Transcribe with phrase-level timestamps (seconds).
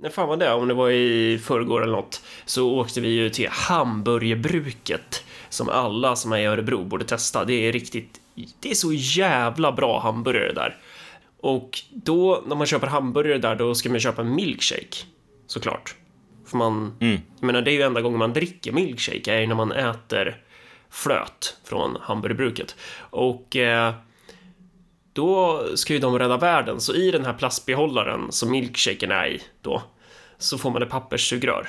[0.00, 0.52] När fan var det?
[0.52, 6.16] Om det var i förrgår eller något, så åkte vi ju till Hamburgerbruket som alla
[6.16, 7.44] som är i Örebro borde testa.
[7.44, 8.20] Det är riktigt,
[8.60, 10.76] det är så jävla bra hamburgare där.
[11.40, 14.96] Och då, när man köper hamburgare där, då ska man köpa en milkshake.
[15.46, 15.94] Såklart.
[16.46, 17.18] För man, Mm.
[17.40, 20.42] jag menar, det är ju enda gången man dricker milkshake, är ju när man äter
[20.90, 22.76] flöt från hamburgerbruket.
[22.98, 23.94] Och eh,
[25.18, 29.42] då ska ju de rädda världen, så i den här plastbehållaren som milkshaken är i
[29.62, 29.82] då,
[30.38, 31.68] så får man ett papperssugrör.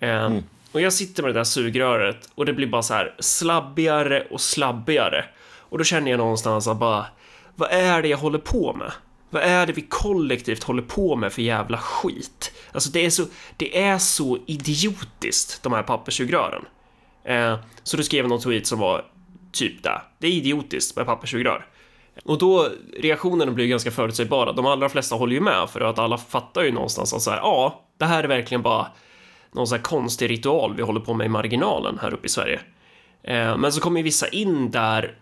[0.00, 0.30] Eh,
[0.72, 4.40] Och jag sitter med det där sugröret och det blir bara så här slabbigare och
[4.40, 5.24] slabbigare.
[5.70, 7.06] Och då känner jag någonstans att bara,
[7.54, 8.92] vad är det jag håller på med?
[9.30, 12.52] Vad är det vi kollektivt håller på med för jävla skit?
[12.72, 13.24] Alltså det är så,
[13.56, 16.64] det är så idiotiskt, de här papperssugrören.
[17.24, 19.04] Eh, så då skrev någon tweet som var
[19.52, 20.02] typ det.
[20.18, 21.66] Det är idiotiskt med papperssugrör.
[22.24, 22.68] Och då,
[22.98, 24.52] reaktionerna blir ju ganska förutsägbara.
[24.52, 27.38] De allra flesta håller ju med för att alla fattar ju någonstans att så här,
[27.38, 28.86] ja, det här är verkligen bara
[29.52, 32.60] någon sån här konstig ritual vi håller på med i marginalen här uppe i Sverige.
[33.22, 35.14] Eh, men så kommer ju vissa in där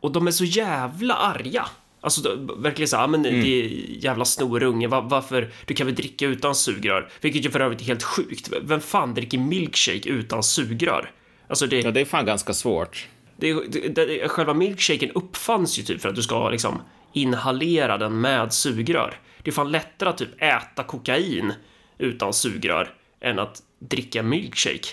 [0.00, 1.66] och de är så jävla arga.
[2.00, 3.64] Alltså verkligen så här, "Ja, men det är
[4.04, 7.08] jävla snorunge, va- varför, du kan väl dricka utan sugrör?
[7.20, 8.50] Vilket ju för övrigt är helt sjukt.
[8.62, 11.10] Vem fan dricker milkshake utan sugrör?
[11.48, 13.08] Alltså det, Ja, det är fan ganska svårt.
[13.40, 18.20] Det, det, det, själva milkshaken uppfanns ju typ för att du ska liksom inhalera den
[18.20, 19.20] med sugrör.
[19.42, 21.52] Det är fan lättare att typ äta kokain
[21.98, 24.88] utan sugrör än att dricka milkshake.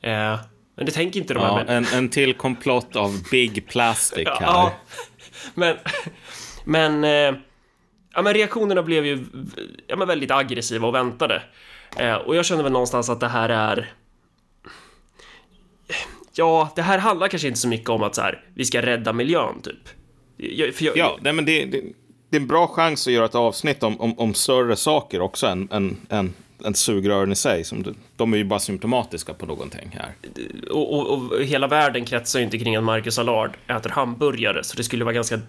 [0.00, 0.38] Eh,
[0.74, 4.40] men det tänker inte de här Ja, en, en till komplott av Big Plastic här.
[4.40, 4.72] Ja,
[5.54, 5.76] men,
[6.64, 7.40] men, eh,
[8.14, 9.26] ja, men reaktionerna blev ju
[9.86, 11.42] ja, men väldigt aggressiva och väntade.
[11.96, 13.92] Eh, och jag känner väl någonstans att det här är...
[16.38, 19.12] Ja, det här handlar kanske inte så mycket om att så här, vi ska rädda
[19.12, 19.88] miljön, typ.
[20.36, 21.82] Jag, jag, Ja, nej, men det, det,
[22.30, 25.46] det är en bra chans att göra ett avsnitt om, om, om större saker också
[25.46, 26.34] än, än, än,
[26.64, 27.64] än sugrören i sig.
[27.64, 30.12] Som, de är ju bara symptomatiska på någonting här.
[30.70, 34.76] och, och, och hela världen kretsar ju inte kring att Marcus Allard äter hamburgare, så
[34.76, 35.40] det skulle vara ganska...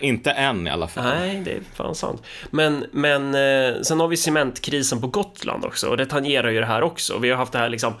[0.00, 1.04] Inte än i alla fall.
[1.04, 2.22] Nej, det är fan sant.
[2.50, 6.66] Men, men eh, sen har vi cementkrisen på Gotland också och det tangerar ju det
[6.66, 7.18] här också.
[7.18, 7.94] Vi har haft det här liksom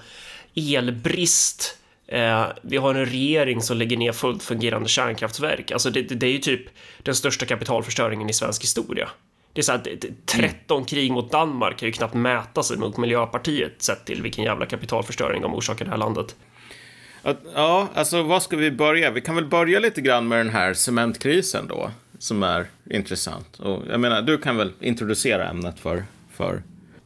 [0.54, 1.78] elbrist.
[2.06, 5.70] Eh, vi har en regering som lägger ner fullt fungerande kärnkraftverk.
[5.70, 6.62] Alltså det, det, det är ju typ
[7.02, 9.08] den största kapitalförstöringen i svensk historia.
[9.52, 9.88] Det är så att
[10.26, 14.66] 13 krig mot Danmark kan ju knappt mäta sig mot Miljöpartiet sett till vilken jävla
[14.66, 16.36] kapitalförstöring de orsakar det här landet.
[17.54, 19.10] Ja, alltså vad ska vi börja?
[19.10, 23.60] Vi kan väl börja lite grann med den här cementkrisen då, som är intressant.
[23.60, 26.62] Och jag menar, du kan väl introducera ämnet för, för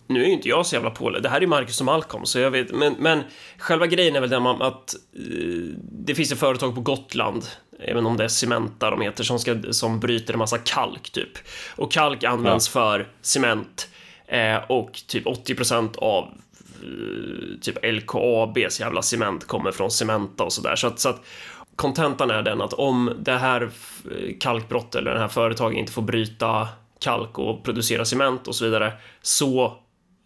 [0.09, 1.23] nu är ju inte jag så jävla påläst.
[1.23, 2.75] Det här är Marcus och Malcolm, så jag vet.
[2.75, 3.23] Men, men
[3.59, 7.45] själva grejen är väl den att eh, det finns ett företag på Gotland,
[7.81, 11.39] även om det är Cementa de heter, som, ska, som bryter en massa kalk typ.
[11.77, 13.89] Och kalk används för cement
[14.27, 20.77] eh, och typ 80% av eh, typ LKABs jävla cement kommer från Cementa och sådär.
[20.77, 21.25] Så att, så att
[21.77, 26.03] kontentan är den att om det här eh, kalkbrottet eller det här företaget inte får
[26.03, 26.69] bryta
[27.01, 28.93] kalk och producera cement och så vidare
[29.23, 29.79] så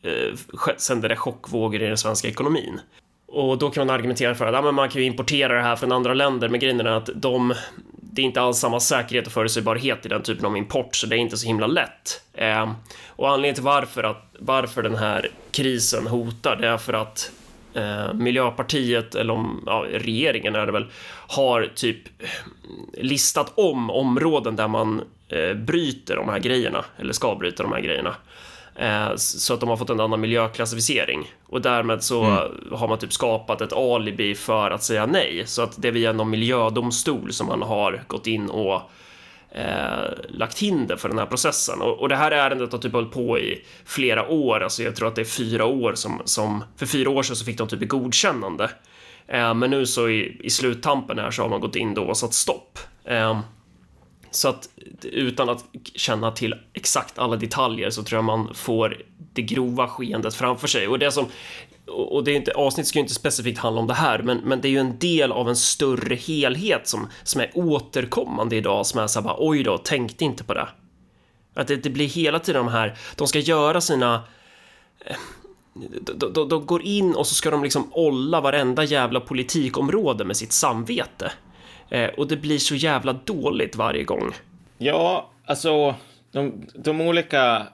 [0.03, 0.39] eh,
[0.77, 2.81] sände det chockvågor i den svenska ekonomin.
[3.27, 5.77] Och då kan man argumentera för att ja, men man kan ju importera det här
[5.77, 7.55] från andra länder, men grejen är att de,
[7.87, 11.17] det är inte alls samma säkerhet och förutsägbarhet i den typen av import, så det
[11.17, 12.23] är inte så himla lätt.
[12.33, 12.73] Eh,
[13.07, 17.33] och anledningen till varför, att, varför den här krisen hotar, det är för att
[17.75, 20.87] eh, Miljöpartiet, eller om, ja, regeringen är det väl,
[21.29, 21.99] har typ
[22.95, 27.81] listat om områden där man eh, bryter de här grejerna, eller ska bryta de här
[27.81, 28.17] grejerna.
[28.77, 31.33] Eh, så att de har fått en annan miljöklassificering.
[31.47, 32.25] Och därmed så
[32.73, 35.43] har man typ skapat ett alibi för att säga nej.
[35.47, 38.83] Så att det är via någon miljödomstol som man har gått in och
[39.51, 41.81] eh, lagt hinder för den här processen.
[41.81, 45.09] Och, och det här ärendet har typ hållit på i flera år, alltså jag tror
[45.09, 47.83] att det är fyra år som, som för fyra år sedan så fick de typ
[47.83, 48.71] ett godkännande.
[49.27, 52.17] Eh, men nu så i, i sluttampen här så har man gått in då och
[52.17, 52.79] satt stopp.
[53.05, 53.41] Eh,
[54.35, 54.69] så att
[55.03, 60.35] utan att känna till exakt alla detaljer så tror jag man får det grova skeendet
[60.35, 60.89] framför sig.
[60.89, 61.27] Och det som
[61.87, 64.61] och det är inte, avsnittet ska ju inte specifikt handla om det här, men, men
[64.61, 69.01] det är ju en del av en större helhet som, som är återkommande idag, som
[69.01, 70.69] är så här bara oj då, tänkte inte på det.
[71.55, 74.23] Att det, det blir hela tiden de här, de ska göra sina
[75.05, 75.17] eh,
[76.01, 80.37] de, de, de går in och så ska de liksom olla varenda jävla politikområde med
[80.37, 81.33] sitt samvete.
[81.93, 84.33] Eh, och det blir så jävla dåligt varje gång.
[84.79, 85.95] Ja, alltså
[86.31, 87.67] de, de olika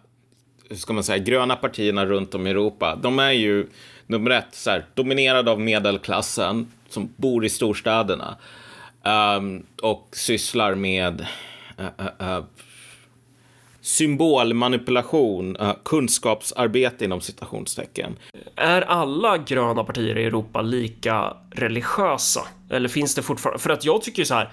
[0.68, 3.66] hur ska man säga, gröna partierna runt om i Europa, de är ju
[4.06, 8.36] nummer ett så här, dominerade av medelklassen som bor i storstäderna
[9.36, 11.26] um, och sysslar med
[11.80, 12.44] uh, uh, uh,
[13.88, 18.16] symbolmanipulation, uh, kunskapsarbete inom citationstecken.
[18.56, 22.40] Är alla gröna partier i Europa lika religiösa?
[22.70, 23.58] Eller finns det fortfarande?
[23.58, 24.52] För att jag tycker ju så här.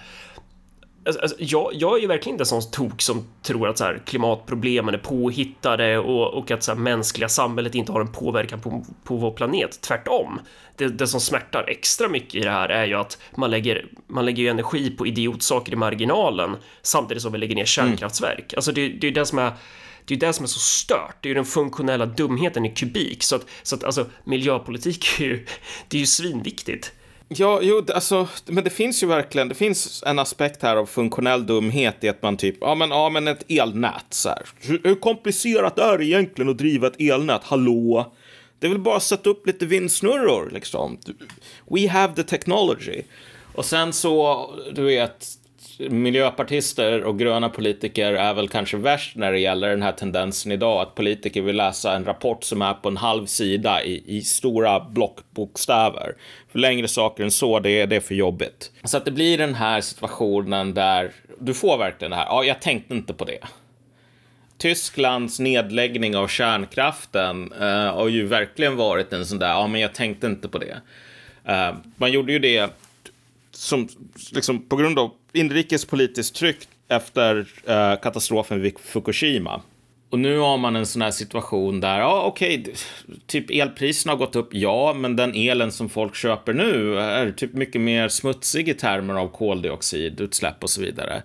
[1.05, 3.83] Alltså, alltså, jag, jag är ju verkligen inte en sån tok som tror att så
[3.83, 8.61] här, klimatproblemen är påhittade och, och att så här, mänskliga samhället inte har en påverkan
[8.61, 9.81] på, på vår planet.
[9.81, 10.39] Tvärtom.
[10.75, 14.25] Det, det som smärtar extra mycket i det här är ju att man lägger, man
[14.25, 18.53] lägger energi på idiotsaker i marginalen samtidigt som vi lägger ner kärnkraftverk.
[18.53, 18.57] Mm.
[18.57, 19.53] Alltså det, det är det som är
[20.05, 21.15] det är det som är så stört.
[21.21, 25.25] Det är ju den funktionella dumheten i kubik så att, så att alltså miljöpolitik är
[25.25, 25.45] ju,
[25.87, 26.91] det är ju svinviktigt.
[27.27, 31.45] Ja, jo, alltså, men det finns ju verkligen, det finns en aspekt här av funktionell
[31.45, 34.41] dumhet i att man typ, ja men, ja men ett elnät så här.
[34.59, 37.41] Hur, hur komplicerat är det egentligen att driva ett elnät?
[37.43, 38.13] Hallå?
[38.59, 40.97] Det är väl bara att sätta upp lite vindsnurror liksom.
[41.65, 43.01] We have the technology.
[43.55, 45.27] Och sen så, du vet,
[45.79, 50.81] miljöpartister och gröna politiker är väl kanske värst när det gäller den här tendensen idag
[50.81, 54.79] att politiker vill läsa en rapport som är på en halv sida i, i stora
[54.79, 56.15] blockbokstäver.
[56.51, 58.71] För längre saker än så, det är, det är för jobbigt.
[58.83, 62.61] Så att det blir den här situationen där du får verkligen det här, ja, jag
[62.61, 63.39] tänkte inte på det.
[64.57, 69.93] Tysklands nedläggning av kärnkraften eh, har ju verkligen varit en sån där, ja men jag
[69.93, 70.81] tänkte inte på det.
[71.49, 72.69] Uh, man gjorde ju det
[73.57, 73.87] som,
[74.31, 76.57] liksom, på grund av inrikespolitiskt tryck
[76.87, 79.61] efter eh, katastrofen vid Fukushima.
[80.09, 82.73] Och nu har man en sån här situation där, ja okej, okay,
[83.27, 87.53] typ elpriserna har gått upp, ja, men den elen som folk köper nu är typ
[87.53, 91.23] mycket mer smutsig i termer av koldioxidutsläpp och så vidare.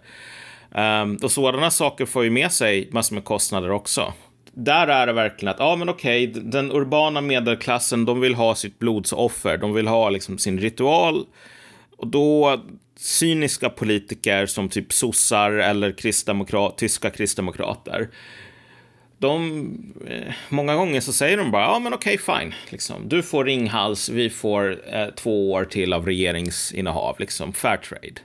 [0.70, 4.12] Um, och sådana saker får ju med sig massor med kostnader också.
[4.52, 8.54] Där är det verkligen att, ja men okej, okay, den urbana medelklassen, de vill ha
[8.54, 11.26] sitt blodsoffer, de vill ha liksom sin ritual.
[12.00, 12.60] Och då
[12.96, 18.08] cyniska politiker som typ sossar eller kristdemokrat, tyska kristdemokrater.
[19.18, 23.08] De, eh, många gånger så säger de bara, ja men okej okay, fine, liksom.
[23.08, 28.20] du får Ringhals, vi får eh, två år till av regeringsinnehav, liksom, fair trade.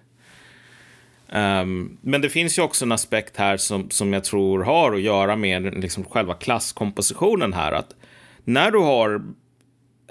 [1.61, 5.01] Um, men det finns ju också en aspekt här som, som jag tror har att
[5.01, 7.71] göra med liksom själva klasskompositionen här.
[7.71, 7.95] Att
[8.43, 9.21] när du har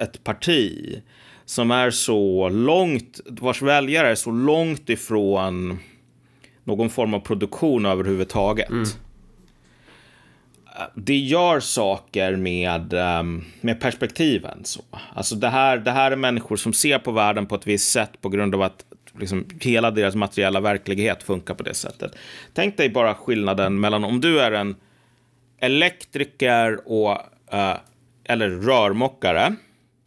[0.01, 1.03] ett parti
[1.47, 5.79] som är så långt, vars väljare är så långt ifrån
[6.65, 8.71] någon form av produktion överhuvudtaget.
[8.71, 8.85] Mm.
[10.95, 14.65] Det gör saker med, um, med perspektiven.
[14.65, 14.83] Så.
[15.15, 18.21] Alltså det, här, det här är människor som ser på världen på ett visst sätt
[18.21, 18.85] på grund av att
[19.19, 22.17] liksom, hela deras materiella verklighet funkar på det sättet.
[22.53, 24.77] Tänk dig bara skillnaden mellan om du är en
[25.59, 27.11] elektriker och,
[27.55, 27.77] uh,
[28.25, 29.55] eller rörmokare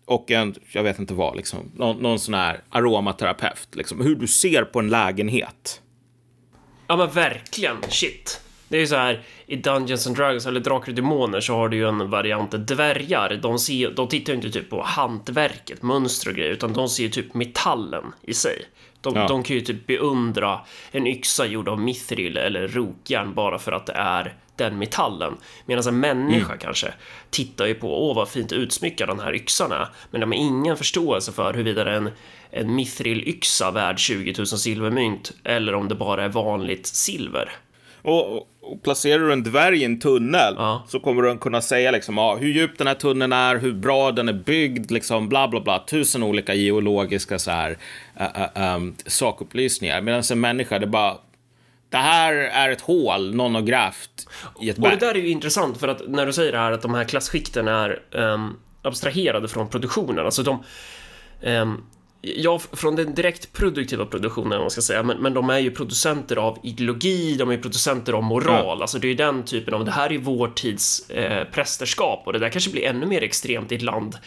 [0.08, 3.68] och en, jag vet inte vad, liksom, någon, någon sån här aromaterapeut.
[3.76, 5.82] Liksom, hur du ser på en lägenhet.
[6.88, 8.42] Ja men verkligen, shit.
[8.68, 11.70] Det är ju så här i Dungeons and Dragons eller Drakar och Demoner så har
[11.70, 13.40] du ju en variant dvärgar.
[13.42, 17.04] De, ser, de tittar ju inte typ på hantverket, mönster och grejer, utan de ser
[17.04, 18.62] ju typ metallen i sig.
[19.02, 19.28] De, ja.
[19.28, 20.60] de kan ju typ beundra
[20.92, 25.38] en yxa gjord av mithril eller rokjärn bara för att det är den metallen.
[25.66, 26.60] Medan en människa mm.
[26.60, 26.94] kanske
[27.30, 30.78] tittar ju på, åh vad fint utsmyckad den här yxan är, men de har ingen
[30.78, 32.10] förståelse för huruvida en,
[32.52, 37.52] en mithril-yxa värd 20 000 silvermynt eller om det bara är vanligt silver.
[38.02, 40.84] Och, och placerar du en dvärg i en tunnel ja.
[40.88, 44.12] så kommer du kunna säga liksom, ja, hur djup den här tunneln är, hur bra
[44.12, 47.78] den är byggd, liksom bla bla bla, tusen olika geologiska så här,
[48.22, 50.02] uh, uh, um, sakupplysningar.
[50.02, 51.18] Medan en människa, det bara
[51.90, 54.28] det här är ett hål någon har grävt
[54.62, 54.94] i ett berg.
[54.94, 56.94] Och det där är ju intressant för att när du säger det här att de
[56.94, 60.64] här klasskikten är um, abstraherade från produktionen, alltså de
[61.42, 61.84] um,
[62.22, 66.36] Ja, från den direkt produktiva produktionen, man ska säga, men, men de är ju producenter
[66.36, 68.82] av ideologi, de är producenter av moral, ja.
[68.82, 72.34] alltså det är ju den typen av, det här är vår tids eh, prästerskap och
[72.34, 74.18] det där kanske blir ännu mer extremt i ett land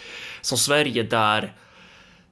[0.40, 1.52] som Sverige där,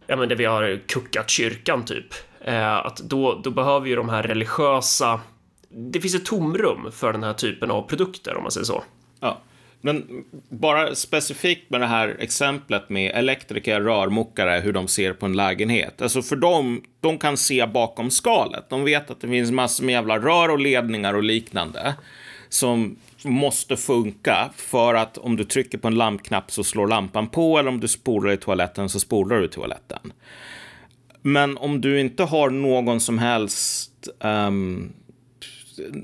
[0.08, 2.06] ja men där vi har kuckat kyrkan typ,
[2.44, 5.20] eh, att då, då behöver ju de här religiösa,
[5.68, 8.84] det finns ett tomrum för den här typen av produkter om man säger så.
[9.20, 9.40] Ja.
[9.80, 15.36] Men bara specifikt med det här exemplet med elektriker, rörmokare, hur de ser på en
[15.36, 16.02] lägenhet.
[16.02, 18.70] Alltså för dem, de kan se bakom skalet.
[18.70, 21.94] De vet att det finns massor med jävla rör och ledningar och liknande
[22.48, 27.58] som måste funka för att om du trycker på en lampknapp så slår lampan på
[27.58, 30.12] eller om du spolar i toaletten så spolar du i toaletten.
[31.22, 34.92] Men om du inte har någon som helst um,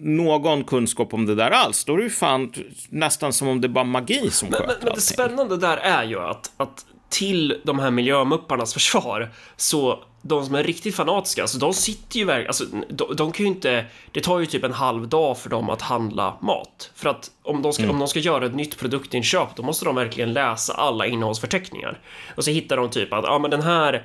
[0.01, 2.53] någon kunskap om det där alls, då är det ju fan
[2.89, 5.77] nästan som om det är bara magi som sköter men, men, men det spännande där
[5.77, 11.43] är ju att, att till de här miljömupparnas försvar så de som är riktigt fanatiska,
[11.43, 14.65] alltså de sitter ju verkligen, alltså de, de, kan ju inte, det tar ju typ
[14.65, 16.91] en halv dag för dem att handla mat.
[16.95, 17.95] För att om de ska, mm.
[17.95, 21.99] om de ska göra ett nytt produktinköp, då måste de verkligen läsa alla innehållsförteckningar.
[22.35, 24.05] Och så hittar de typ att, ja men den här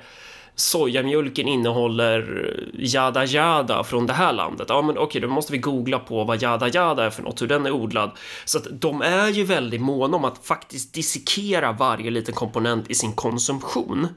[0.54, 4.66] sojamjölken innehåller jada jada från det här landet.
[4.68, 7.46] Ja, men okej, då måste vi googla på vad jada jada är för något, hur
[7.46, 8.10] den är odlad.
[8.44, 12.94] Så att de är ju väldigt måna om att faktiskt dissekera varje liten komponent i
[12.94, 14.08] sin konsumtion.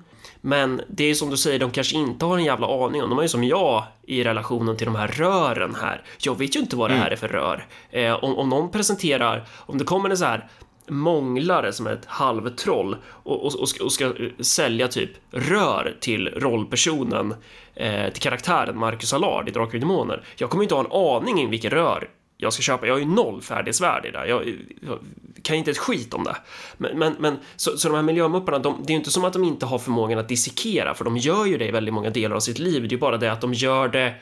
[0.45, 3.09] Men det är som du säger, de kanske inte har en jävla aning om.
[3.09, 6.01] De är ju som jag i relationen till de här rören här.
[6.19, 7.13] Jag vet ju inte vad det här mm.
[7.13, 7.65] är för rör.
[7.89, 10.47] Eh, om, om någon presenterar, om det kommer en så här
[10.87, 16.27] månglare som är ett halvtroll och, och, och, ska, och ska sälja typ rör till
[16.27, 17.35] rollpersonen,
[17.75, 20.23] eh, till karaktären Marcus Allard i Drakar och Demoner.
[20.35, 22.09] Jag kommer inte ha en aning om vilka rör
[22.43, 22.87] jag ska köpa.
[22.87, 24.27] Jag har ju noll färdighetsvärde i det.
[24.27, 24.99] Jag, jag
[25.43, 26.35] kan inte ett skit om det.
[26.77, 29.33] Men, men, men så, så de här miljömupparna, de, det är ju inte som att
[29.33, 32.35] de inte har förmågan att dissekera, för de gör ju det i väldigt många delar
[32.35, 32.81] av sitt liv.
[32.81, 34.15] Det är ju bara det att de gör det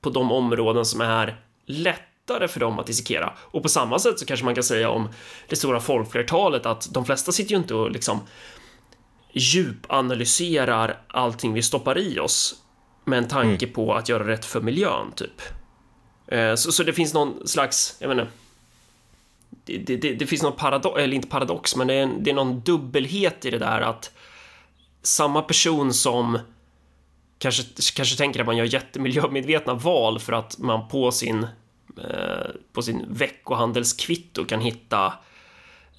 [0.00, 3.32] på de områden som är lätt lättare för dem att dissekera.
[3.38, 5.08] Och på samma sätt så kanske man kan säga om
[5.48, 8.20] det stora folkflertalet att de flesta sitter ju inte och liksom
[9.32, 12.54] djupanalyserar allting vi stoppar i oss
[13.04, 13.74] med en tanke mm.
[13.74, 15.42] på att göra rätt för miljön, typ.
[16.30, 18.28] Eh, så, så det finns någon slags, jag menar,
[19.64, 22.34] det, det, det, finns någon paradox, eller inte paradox, men det är, en, det är
[22.34, 24.10] någon dubbelhet i det där att
[25.02, 26.38] samma person som
[27.38, 27.62] kanske,
[27.94, 31.46] kanske tänker att man gör jättemiljömedvetna val för att man på sin
[31.96, 35.12] Eh, på sin veckohandelskvitto kan hitta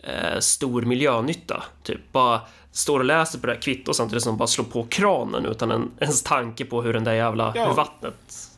[0.03, 1.63] eh, stor miljönytta.
[1.83, 5.45] Typ bara står och läser på det här kvittot samtidigt som bara slår på kranen
[5.45, 7.73] utan en, ens tanke på hur den där jävla ja.
[7.73, 8.50] vattnet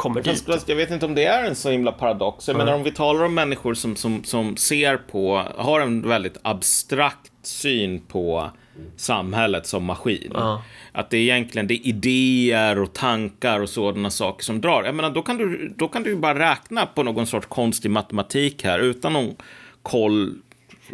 [0.00, 0.44] kommer dit.
[0.46, 2.48] Fast, jag vet inte om det är en så himla paradox.
[2.48, 2.66] Jag mm.
[2.66, 7.32] menar om vi talar om människor som, som, som ser på, har en väldigt abstrakt
[7.42, 8.50] syn på
[8.96, 10.32] samhället som maskin.
[10.36, 10.60] Uh.
[10.92, 14.84] Att det är egentligen det är idéer och tankar och sådana saker som drar.
[14.84, 18.64] Jag menar, då kan du, då kan du bara räkna på någon sorts konstig matematik
[18.64, 19.36] här utan någon
[19.82, 20.34] koll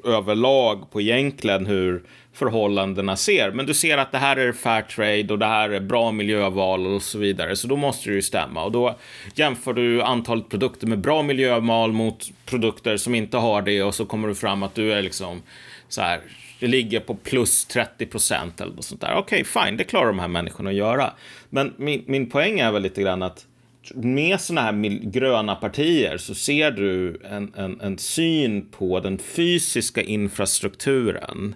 [0.04, 2.02] överlag på egentligen hur
[2.36, 3.50] förhållandena ser.
[3.50, 6.86] Men du ser att det här är fair trade och det här är bra miljöval
[6.86, 7.56] och så vidare.
[7.56, 8.64] Så då måste det ju stämma.
[8.64, 8.96] Och då
[9.34, 14.06] jämför du antalet produkter med bra miljöval mot produkter som inte har det och så
[14.06, 15.42] kommer du fram att du är liksom
[15.88, 16.20] så här
[16.60, 19.14] det ligger på plus 30 procent eller något sånt där.
[19.16, 21.12] Okej, okay, fine, det klarar de här människorna att göra.
[21.50, 23.46] Men min, min poäng är väl lite grann att
[23.94, 30.02] med sådana här gröna partier så ser du en, en, en syn på den fysiska
[30.02, 31.54] infrastrukturen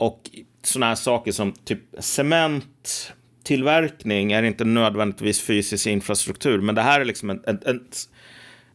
[0.00, 0.30] och
[0.62, 7.04] sådana här saker som typ cementtillverkning är inte nödvändigtvis fysisk infrastruktur, men det här är
[7.04, 7.80] liksom en, en, en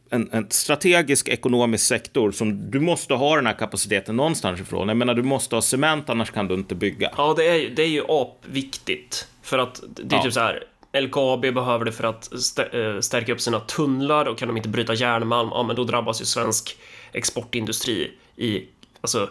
[0.10, 4.88] en, strategisk ekonomisk sektor som du måste ha den här kapaciteten någonstans ifrån.
[4.88, 7.12] Jag menar, du måste ha cement, annars kan du inte bygga.
[7.17, 9.27] Ja, det är, det är ju apviktigt.
[9.41, 10.24] För att det är ja.
[10.24, 10.63] typ så här,
[11.01, 12.29] LKAB behöver det för att
[12.74, 16.22] eh, stärka upp sina tunnlar och kan de inte bryta järnmalm, ja men då drabbas
[16.22, 16.77] ju svensk
[17.12, 18.63] exportindustri i,
[19.01, 19.29] alltså,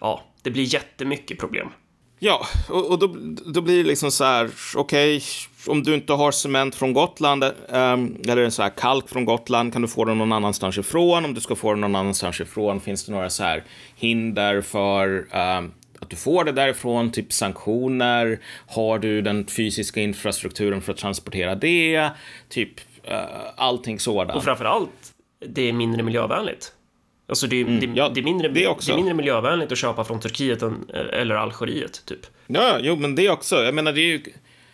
[0.00, 1.68] ja, det blir jättemycket problem.
[2.24, 3.06] Ja, och, och då,
[3.46, 5.20] då blir det liksom så här, okej, okay,
[5.66, 9.82] om du inte har cement från Gotland, um, eller så här kalk från Gotland, kan
[9.82, 11.24] du få den någon annanstans ifrån?
[11.24, 13.64] Om du ska få den någon annanstans ifrån, finns det några så här
[13.96, 15.18] hinder för
[15.58, 18.40] um, att du får det därifrån, typ sanktioner?
[18.66, 22.10] Har du den fysiska infrastrukturen för att transportera det?
[22.48, 22.80] Typ
[23.10, 23.16] uh,
[23.56, 24.36] allting sådant.
[24.36, 25.12] Och framför allt,
[25.46, 26.72] det är mindre miljövänligt.
[27.32, 30.20] Alltså det, mm, det, ja, det, är mindre, det, är mindre miljövänligt att köpa från
[30.20, 32.26] Turkiet än, eller Algeriet, typ.
[32.46, 33.56] Ja, jo, men det också.
[33.56, 34.22] Jag menar, det är ju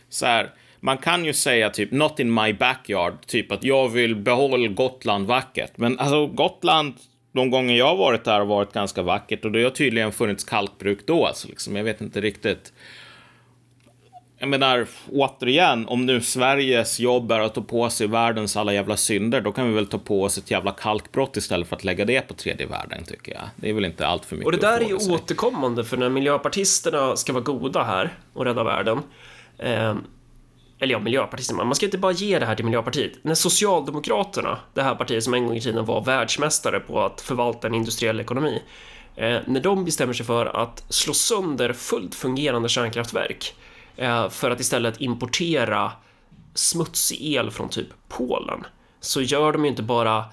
[0.08, 0.50] så här.
[0.80, 5.26] Man kan ju säga typ not in my backyard, typ att jag vill behålla Gotland
[5.26, 5.72] vackert.
[5.76, 6.94] Men alltså Gotland,
[7.32, 10.44] de gånger jag har varit där har varit ganska vackert och det har tydligen funnits
[10.44, 11.76] kalkbruk då, alltså liksom.
[11.76, 12.72] Jag vet inte riktigt
[14.38, 18.96] jag menar, återigen, om nu Sveriges jobb är att ta på sig världens alla jävla
[18.96, 22.04] synder, då kan vi väl ta på oss ett jävla kalkbrott istället för att lägga
[22.04, 23.42] det på tredje världen, tycker jag.
[23.56, 25.14] Det är väl inte allt för mycket Och det där är ju sig.
[25.14, 28.98] återkommande, för när miljöpartisterna ska vara goda här och rädda världen,
[29.58, 29.94] eh,
[30.80, 33.12] eller ja, miljöpartisterna, man ska inte bara ge det här till Miljöpartiet.
[33.22, 37.66] När Socialdemokraterna, det här partiet som en gång i tiden var världsmästare på att förvalta
[37.66, 38.62] en industriell ekonomi,
[39.16, 43.54] eh, när de bestämmer sig för att slå sönder fullt fungerande kärnkraftverk
[44.30, 45.92] för att istället importera
[46.54, 48.66] smutsig el från typ Polen
[49.00, 50.24] så gör de ju inte bara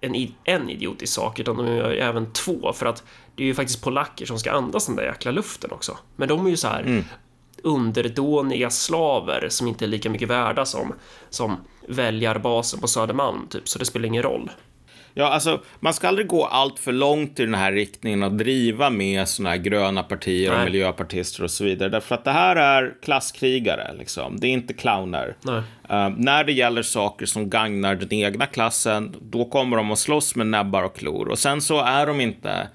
[0.00, 3.04] en, en idiotisk sak utan de gör även två för att
[3.36, 5.98] det är ju faktiskt polacker som ska andas den där jäkla luften också.
[6.16, 7.04] Men de är ju så här mm.
[7.62, 10.94] underdåniga slaver som inte är lika mycket värda som,
[11.30, 11.56] som
[11.88, 14.50] väljarbasen på Södermalm typ, så det spelar ingen roll.
[15.18, 18.90] Ja, alltså, man ska aldrig gå allt för långt i den här riktningen och driva
[18.90, 20.58] med såna här gröna partier Nej.
[20.58, 21.88] och miljöpartister och så vidare.
[21.88, 24.40] Därför att det här är klasskrigare, liksom.
[24.40, 25.36] Det är inte clowner.
[25.88, 30.34] Eh, när det gäller saker som gagnar den egna klassen, då kommer de att slåss
[30.34, 31.28] med näbbar och klor.
[31.28, 32.68] Och sen så är de inte...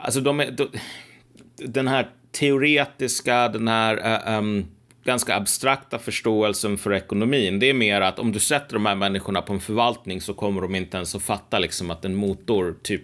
[0.00, 0.50] Alltså, de är...
[0.50, 0.68] De,
[1.56, 4.64] den här teoretiska, den här eh, ehm,
[5.04, 9.42] ganska abstrakta förståelsen för ekonomin, det är mer att om du sätter de här människorna
[9.42, 13.02] på en förvaltning så kommer de inte ens att fatta liksom att en motor, typ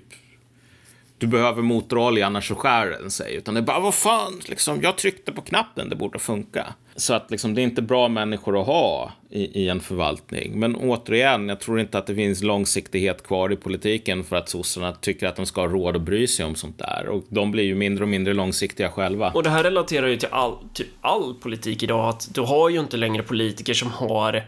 [1.18, 3.34] du behöver motorolja annars så skär den sig.
[3.34, 6.74] Utan det är bara, vad fan, liksom, jag tryckte på knappen, det borde funka.
[6.96, 10.60] Så att liksom, det är inte bra människor att ha i, i en förvaltning.
[10.60, 14.92] Men återigen, jag tror inte att det finns långsiktighet kvar i politiken för att sossarna
[14.92, 17.08] tycker att de ska ha råd att bry sig om sånt där.
[17.08, 19.30] Och de blir ju mindre och mindre långsiktiga själva.
[19.30, 22.80] Och det här relaterar ju till all, till all politik idag, att du har ju
[22.80, 24.44] inte längre politiker som har...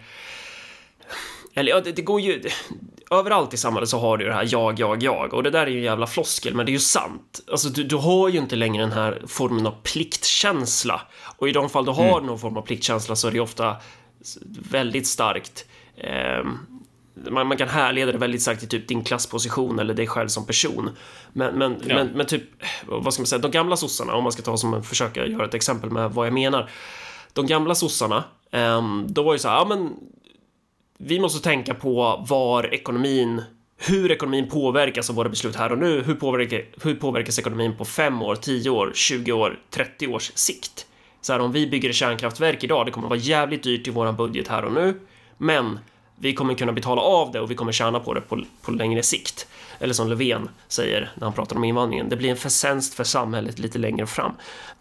[1.55, 2.43] Eller ja, det, det går ju...
[3.11, 5.71] Överallt i samhället så har du det här jag, jag, jag och det där är
[5.71, 7.41] ju en jävla floskel, men det är ju sant.
[7.51, 11.01] Alltså, du, du har ju inte längre den här formen av pliktkänsla
[11.43, 13.77] och i de fall du har någon form av pliktkänsla så är det ofta
[14.71, 15.67] väldigt starkt.
[15.97, 16.59] ehm,
[17.31, 20.47] man, man kan härleda det väldigt starkt till typ din klassposition eller dig själv som
[20.47, 20.91] person.
[21.33, 21.95] Men, men, Ja.
[21.95, 22.43] men, men typ,
[22.87, 25.45] vad ska man säga, de gamla sossarna, om man ska ta som en, försöka göra
[25.45, 26.71] ett exempel med vad jag menar.
[27.33, 29.95] De gamla sossarna, um, då var ju så här, ja men
[30.99, 33.43] vi måste tänka på var ekonomin
[33.77, 36.03] hur ekonomin påverkas av våra beslut här och nu.
[36.03, 40.87] Hur, påverkar, hur påverkas ekonomin på 5 år, 10 år, 20 år, 30 års sikt?
[41.23, 44.17] Så här, om vi bygger ett kärnkraftverk idag, det kommer vara jävligt dyrt i våran
[44.17, 45.00] budget här och nu,
[45.38, 45.79] men
[46.17, 49.02] vi kommer kunna betala av det och vi kommer tjäna på det på, på längre
[49.02, 49.47] sikt.
[49.79, 53.59] Eller som Löfven säger när han pratar om invandringen, det blir en förtjänst för samhället
[53.59, 54.33] lite längre fram.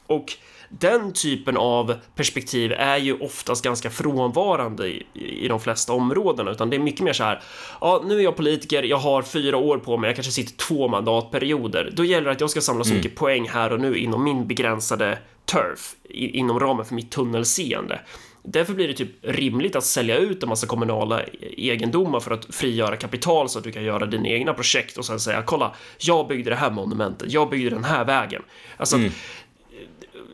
[0.07, 0.33] Och
[0.69, 6.69] den typen av perspektiv är ju oftast ganska frånvarande i, i de flesta områden, utan
[6.69, 7.41] det är mycket mer så här.
[7.81, 10.87] Ja, nu är jag politiker, jag har fyra år på mig, jag kanske sitter två
[10.87, 11.89] mandatperioder.
[11.93, 14.47] Då gäller det att jag ska samla så mycket poäng här och nu inom min
[14.47, 15.17] begränsade
[15.51, 18.01] turf, i, inom ramen för mitt tunnelseende.
[18.43, 22.95] Därför blir det typ rimligt att sälja ut en massa kommunala egendomar för att frigöra
[22.95, 26.49] kapital så att du kan göra dina egna projekt och sen säga kolla, jag byggde
[26.49, 28.41] det här monumentet, jag byggde den här vägen.
[28.77, 29.11] Alltså, att,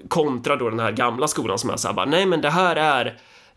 [0.08, 2.76] kontra då den här gamla skolan som är så här bara, nej men det här
[2.76, 3.06] är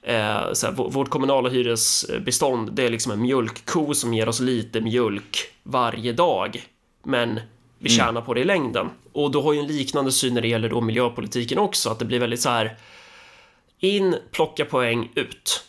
[0.03, 4.41] eh, så här, vå- vårt kommunala hyresbestånd, det är liksom en mjölkko som ger oss
[4.41, 6.63] lite mjölk varje dag,
[7.05, 7.41] men
[7.83, 8.91] vi tjänar på det i längden.
[9.13, 12.05] Och då har ju en liknande syn när det gäller då miljöpolitiken också, att det
[12.05, 12.77] blir väldigt så här
[13.79, 15.65] in, plocka poäng, ut.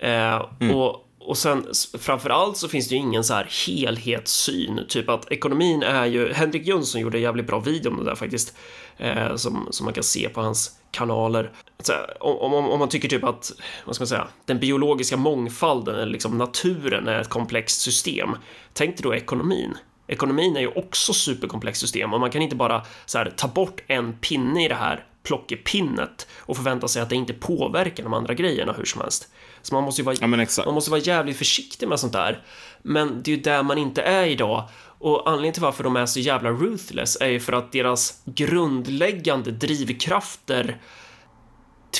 [0.00, 0.44] Eh,
[0.74, 5.08] och, och sen s- framför allt så finns det ju ingen så här helhetssyn, typ
[5.08, 8.56] att ekonomin är ju, Henrik Jönsson gjorde en jävligt bra video om det där faktiskt,
[8.98, 11.52] eh, som, som man kan se på hans kanaler.
[11.82, 13.52] Så, här, om, om, om man tycker typ att,
[13.84, 18.30] vad ska man säga, den biologiska mångfalden, eller liksom naturen är ett komplext system,
[18.72, 19.74] tänk dig då ekonomin.
[20.06, 23.82] Ekonomin är ju också superkomplext system och man kan inte bara så här, ta bort
[23.86, 28.34] en pinne i det här plockepinnet och förvänta sig att det inte påverkar de andra
[28.34, 29.28] grejerna hur som helst.
[29.62, 32.42] Så man måste ju vara, Ja, men man måste vara jävligt försiktig med sånt där.
[32.82, 34.68] Men det är ju där man inte är idag.
[34.98, 39.50] Och anledningen till varför de är så jävla ruthless är ju för att deras grundläggande
[39.50, 40.80] drivkrafter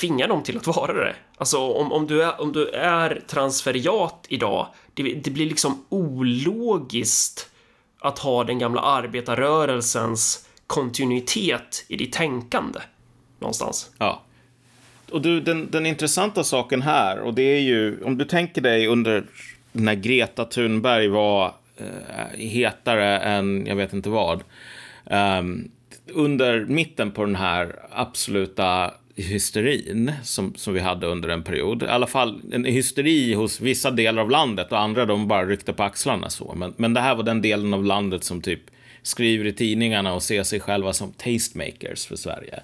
[0.01, 1.16] tvingar dem till att vara det.
[1.38, 7.51] Alltså om, om, du, är, om du är transferiat idag, det, det blir liksom ologiskt
[8.07, 12.81] att ha den gamla arbetarrörelsens kontinuitet i ditt tänkande.
[13.38, 13.90] Någonstans.
[13.99, 14.23] Ja.
[15.11, 18.87] Och du, den, den intressanta saken här, och det är ju, om du tänker dig
[18.87, 19.25] under
[19.73, 24.45] när Greta Thunberg var eh, hetare än jag vet inte vad.
[25.07, 25.71] ehm,
[26.12, 31.83] under mitten på den här absoluta hysterin som, som vi hade under en period.
[31.83, 35.72] I alla fall en hysteri hos vissa delar av landet och andra de bara ryckte
[35.72, 36.55] på axlarna så.
[36.57, 38.61] Men, men det här var den delen av landet som typ
[39.02, 42.61] skriver i tidningarna och ser sig själva som tastemakers för Sverige.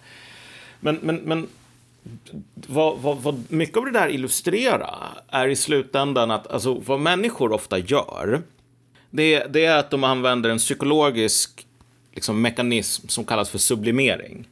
[0.81, 1.49] Men, men, men
[2.55, 7.53] vad, vad, vad mycket av det där illustrerar är i slutändan att alltså, vad människor
[7.53, 8.43] ofta gör,
[9.11, 11.67] det, det är att de använder en psykologisk
[12.15, 14.49] liksom, mekanism som kallas för sublimering.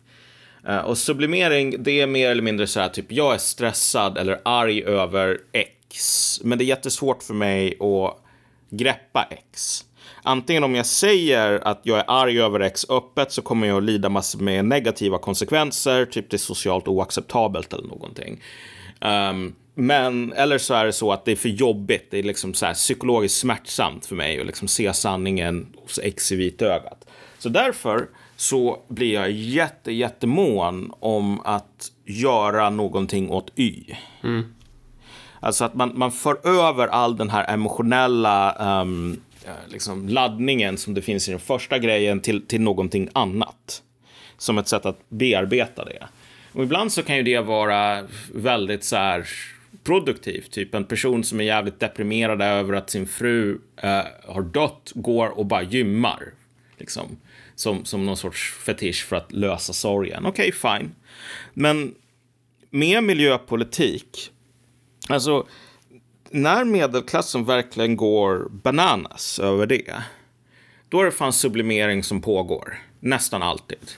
[0.68, 4.40] Eh, och sublimering, det är mer eller mindre så här, typ jag är stressad eller
[4.44, 8.24] arg över X, men det är jättesvårt för mig att
[8.70, 9.84] greppa X.
[10.22, 13.82] Antingen om jag säger att jag är arg över X öppet så kommer jag att
[13.82, 18.42] lida massor med negativa konsekvenser, typ det är socialt oacceptabelt eller någonting.
[19.00, 22.54] Um, men, eller så är det så att det är för jobbigt, det är liksom
[22.54, 27.08] så här psykologiskt smärtsamt för mig att liksom se sanningen hos X i vitögat.
[27.38, 28.08] Så därför
[28.40, 33.84] så blir jag jätte, jättemån om att göra någonting åt Y.
[35.40, 39.20] Alltså att man, man för över all den här emotionella ehm,
[39.68, 43.82] liksom laddningen som det finns i den första grejen till, till någonting annat.
[44.36, 46.06] Som ett sätt att bearbeta det.
[46.52, 48.02] Och ibland så kan ju det vara
[48.34, 49.28] väldigt så här
[49.84, 50.50] produktivt.
[50.50, 55.28] Typ en person som är jävligt deprimerad över att sin fru eh, har dött går
[55.28, 56.32] och bara gymmar.
[56.78, 57.16] Liksom.
[57.60, 60.26] Som, som någon sorts fetisch för att lösa sorgen.
[60.26, 60.94] Okej, okay, fine.
[61.54, 61.94] Men
[62.70, 64.30] med miljöpolitik,
[65.08, 65.46] alltså
[66.30, 70.02] när medelklassen verkligen går bananas över det,
[70.88, 72.78] då är det fan sublimering som pågår.
[73.00, 73.90] Nästan alltid.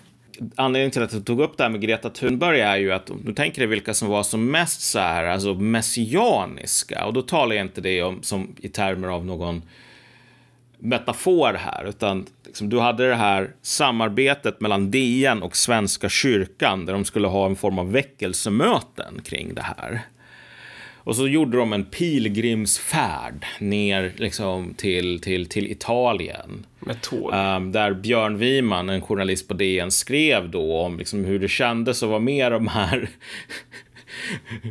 [0.56, 3.20] Anledningen till att jag tog upp det här med Greta Thunberg är ju att om
[3.24, 7.56] du tänker dig vilka som var som mest så här, alltså messianiska, och då talar
[7.56, 9.62] jag inte det om som i termer av någon
[10.78, 16.92] metafor här, utan liksom, du hade det här samarbetet mellan DN och Svenska kyrkan där
[16.92, 20.00] de skulle ha en form av väckelsemöten kring det här.
[20.96, 26.66] Och så gjorde de en pilgrimsfärd ner liksom, till, till, till Italien.
[26.78, 27.32] Med tåg.
[27.34, 32.02] Um, där Björn Wiman, en journalist på DN, skrev då om liksom, hur det kändes
[32.02, 33.08] att vara med de här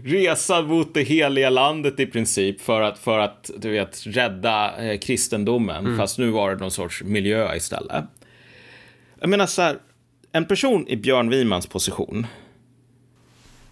[0.03, 4.99] resan mot det heliga landet i princip för att, för att du vet, rädda eh,
[4.99, 5.85] kristendomen.
[5.85, 5.97] Mm.
[5.97, 8.05] Fast nu var det någon sorts miljö istället.
[9.19, 9.77] Jag menar så här,
[10.31, 12.27] en person i Björn Wimans position.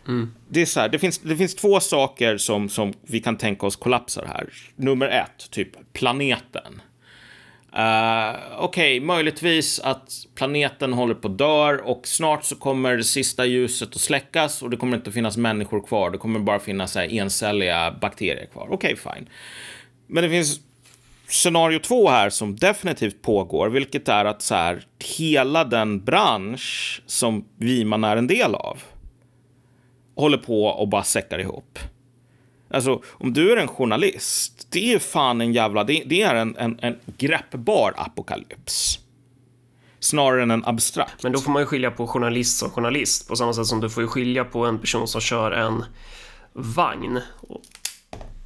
[0.08, 0.34] Mm.
[0.48, 3.68] Det, är så här, det, finns, det finns två saker som, som vi kan tänka
[3.68, 4.50] oss kollapsar här.
[4.76, 6.82] Nummer ett, typ planeten.
[7.78, 13.04] Uh, Okej, okay, möjligtvis att planeten håller på att dö och snart så kommer det
[13.04, 16.12] sista ljuset att släckas och det kommer inte att finnas människor kvar.
[16.12, 18.68] Det kommer bara finnas här, encelliga bakterier kvar.
[18.72, 19.30] Okej, okay, fine.
[20.08, 20.60] Men det finns
[21.28, 24.84] scenario två här som definitivt pågår, vilket är att så här,
[25.18, 28.80] hela den bransch som Viman är en del av
[30.16, 31.80] håller på och bara säckar ihop.
[32.70, 35.84] Alltså, om du är en journalist, det är fan en jävla...
[35.84, 39.00] Det, det är en, en, en greppbar apokalyps.
[40.00, 41.24] Snarare än en abstrakt.
[41.24, 43.28] Men då får man ju skilja på journalist som journalist.
[43.28, 45.86] På samma sätt som du får ju skilja på en person som kör en
[46.54, 47.20] vagn.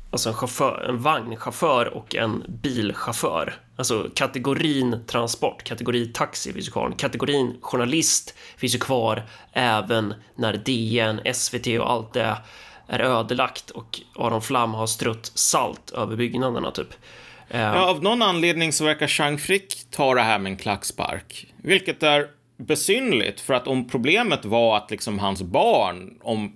[0.10, 3.54] Alltså en, chaufför, en vagnchaufför och en bilchaufför.
[3.76, 6.96] Alltså kategorin transport, kategori taxi finns ju kvar.
[6.98, 12.38] Kategorin journalist finns ju kvar även när DN, SVT och allt det
[12.88, 16.94] är ödelagt och Aron Flam har strött salt över byggnaderna typ.
[17.48, 21.54] Ja, av någon anledning så verkar Chang Frick ta det här med en klackspark.
[21.58, 26.56] Vilket är besynligt för att om problemet var att liksom hans barn om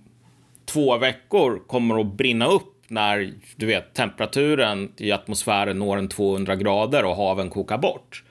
[0.65, 6.55] två veckor kommer att brinna upp när du vet temperaturen i atmosfären når en 200
[6.55, 8.23] grader och haven kokar bort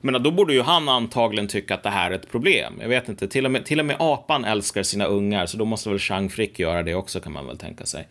[0.00, 2.74] men då borde ju han antagligen tycka att det här är ett problem.
[2.80, 5.64] Jag vet inte, till och med, till och med apan älskar sina ungar, så då
[5.64, 8.08] måste väl Chang Frick göra det också kan man väl tänka sig.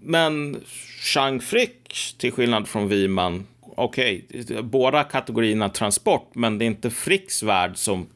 [0.00, 0.60] Men
[1.00, 6.90] Chang Frick, till skillnad från Wiman, okej, okay, båda kategorierna transport, men det är inte
[6.90, 8.06] Fricks värld som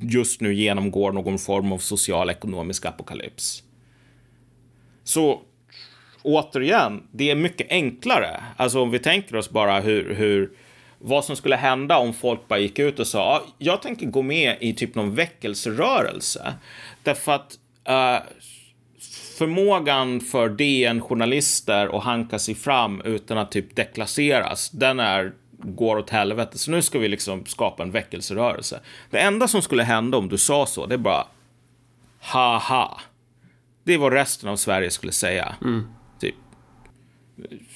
[0.00, 3.62] just nu genomgår någon form av social ekonomisk apokalyps.
[5.04, 5.42] Så
[6.22, 8.42] återigen, det är mycket enklare.
[8.56, 10.50] Alltså om vi tänker oss bara hur, hur
[11.06, 14.22] vad som skulle hända om folk bara gick ut och sa ah, jag tänker gå
[14.22, 16.54] med i typ någon väckelserörelse.
[17.02, 18.26] Därför att uh,
[19.38, 26.10] förmågan för DN-journalister att hanka sig fram utan att typ deklasseras, den är går åt
[26.10, 26.58] helvete.
[26.58, 28.80] Så nu ska vi liksom skapa en väckelserörelse.
[29.10, 31.26] Det enda som skulle hända om du sa så, det är bara
[32.20, 33.00] haha.
[33.84, 35.54] Det är vad resten av Sverige skulle säga.
[35.62, 35.95] Mm.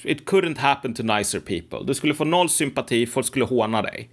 [0.03, 1.85] It couldn't happen to nicer people.
[1.85, 4.09] Du skulle få noll sympati, folk skulle håna dig.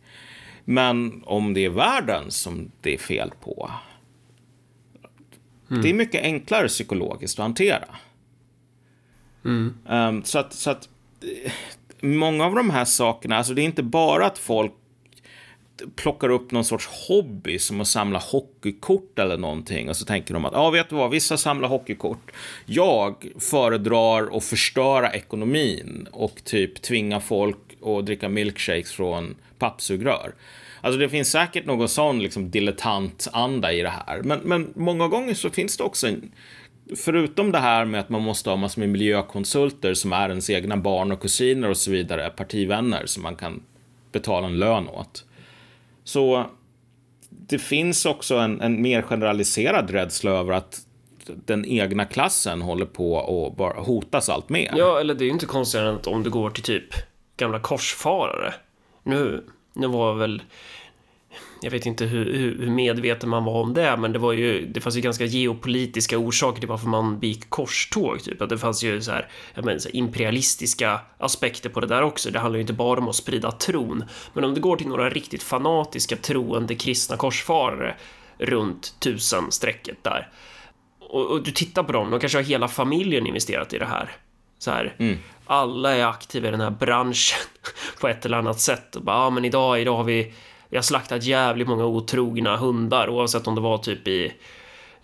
[0.64, 3.70] Men om det är världen som det är fel på.
[5.70, 5.82] Mm.
[5.82, 7.96] Det är mycket enklare psykologiskt att hantera.
[9.44, 9.74] Mm.
[9.88, 10.88] Um, så att, så att
[12.00, 14.72] många av de här sakerna, alltså det är inte bara att folk
[15.96, 20.44] plockar upp någon sorts hobby som att samla hockeykort eller någonting och så tänker de
[20.44, 22.30] att ja, vet du vad, vissa samlar hockeykort.
[22.66, 30.34] Jag föredrar att förstöra ekonomin och typ tvinga folk att dricka milkshakes från pappsugrör.
[30.80, 35.34] Alltså det finns säkert någon sån liksom dilettantanda i det här, men, men många gånger
[35.34, 36.32] så finns det också en
[36.96, 40.76] Förutom det här med att man måste ha massor med miljökonsulter som är ens egna
[40.76, 43.62] barn och kusiner och så vidare, partivänner som man kan
[44.12, 45.24] betala en lön åt
[46.08, 46.46] så
[47.30, 50.80] det finns också en, en mer generaliserad rädsla över att
[51.26, 54.74] den egna klassen håller på att bara hotas allt mer.
[54.76, 56.84] Ja, eller det är ju inte konstigt än att om du går till typ
[57.36, 58.54] gamla korsfarare.
[59.02, 59.44] Nu,
[59.74, 60.42] nu var väl
[61.60, 64.80] jag vet inte hur, hur, medveten man var om det, men det var ju, det
[64.80, 68.42] fanns ju ganska geopolitiska orsaker till varför man begick korståg, typ.
[68.42, 72.30] Att det fanns ju så här, menar, så här, imperialistiska aspekter på det där också.
[72.30, 75.10] Det handlar ju inte bara om att sprida tron, men om det går till några
[75.10, 77.96] riktigt fanatiska troende kristna korsfarare
[78.38, 80.28] runt tusen strecket där.
[81.00, 84.16] Och, och, du tittar på dem, de kanske har hela familjen investerat i det här.
[84.58, 85.18] Så här, mm.
[85.46, 87.38] alla är aktiva i den här branschen
[88.00, 88.96] på ett eller annat sätt.
[88.96, 90.34] Och bara, ja, men idag, idag har vi,
[90.70, 94.32] vi har slaktat jävligt många otrogna hundar oavsett om det var typ i,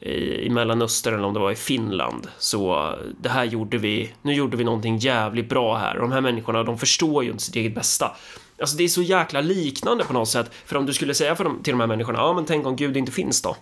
[0.01, 2.27] i, i Mellanöstern eller om det var i Finland.
[2.39, 5.99] Så det här gjorde vi, nu gjorde vi någonting jävligt bra här.
[5.99, 8.17] De här människorna, de förstår ju inte sitt eget bästa.
[8.61, 10.51] Alltså det är så jäkla liknande på något sätt.
[10.65, 12.77] För om du skulle säga för dem, till de här människorna, ja men tänk om
[12.77, 13.57] Gud inte finns då?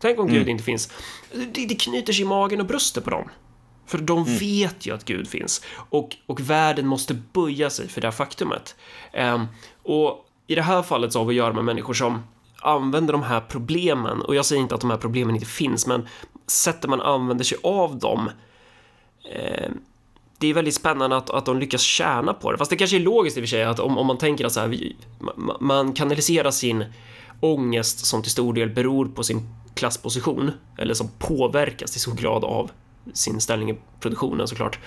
[0.00, 0.38] Tänk om mm.
[0.38, 0.92] Gud inte finns.
[1.32, 3.28] Det, det knyter sig i magen och bröstet på dem.
[3.86, 4.38] För de mm.
[4.38, 8.76] vet ju att Gud finns och, och världen måste böja sig för det här faktumet.
[9.14, 9.46] Um,
[9.82, 12.22] och i det här fallet så har vi att göra med människor som
[12.62, 16.08] använder de här problemen och jag säger inte att de här problemen inte finns, men
[16.46, 18.30] sättet man använder sig av dem
[19.32, 19.70] eh,
[20.42, 22.58] det är väldigt spännande att, att de lyckas tjäna på det.
[22.58, 24.52] Fast det kanske är logiskt i och för sig att om, om man tänker att
[24.52, 24.92] så här,
[25.60, 26.84] man kanaliserar sin
[27.40, 32.44] ångest som till stor del beror på sin klassposition eller som påverkas till så grad
[32.44, 32.70] av
[33.12, 34.78] sin ställning i produktionen såklart.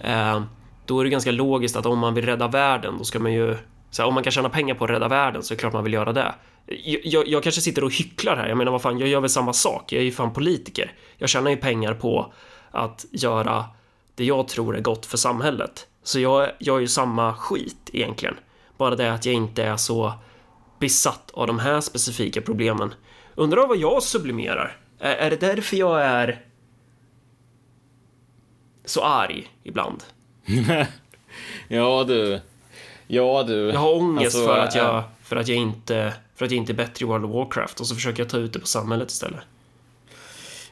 [0.00, 0.42] Eh,
[0.86, 3.56] då är det ganska logiskt att om man vill rädda världen, då ska man ju
[3.96, 5.72] så här, om man kan tjäna pengar på att rädda världen så är det klart
[5.72, 6.34] man vill göra det.
[6.66, 8.48] Jag, jag, jag, kanske sitter och hycklar här.
[8.48, 9.92] Jag menar, vad fan, jag gör väl samma sak.
[9.92, 10.92] Jag är ju fan politiker.
[11.16, 12.32] Jag tjänar ju pengar på
[12.70, 13.64] att göra
[14.14, 15.86] det jag tror är gott för samhället.
[16.02, 18.34] Så jag gör ju samma skit egentligen.
[18.76, 20.12] Bara det att jag inte är så
[20.78, 22.94] besatt av de här specifika problemen.
[23.34, 24.76] Undrar vad jag sublimerar?
[24.98, 26.44] Är, är det därför jag är
[28.84, 30.04] så arg ibland?
[31.68, 32.40] ja du.
[33.06, 33.54] Ja du.
[33.54, 36.72] Jag har ångest alltså, för, att jag, för, att jag inte, för att jag inte
[36.72, 39.10] är bättre i World of Warcraft och så försöker jag ta ut det på samhället
[39.10, 39.40] istället.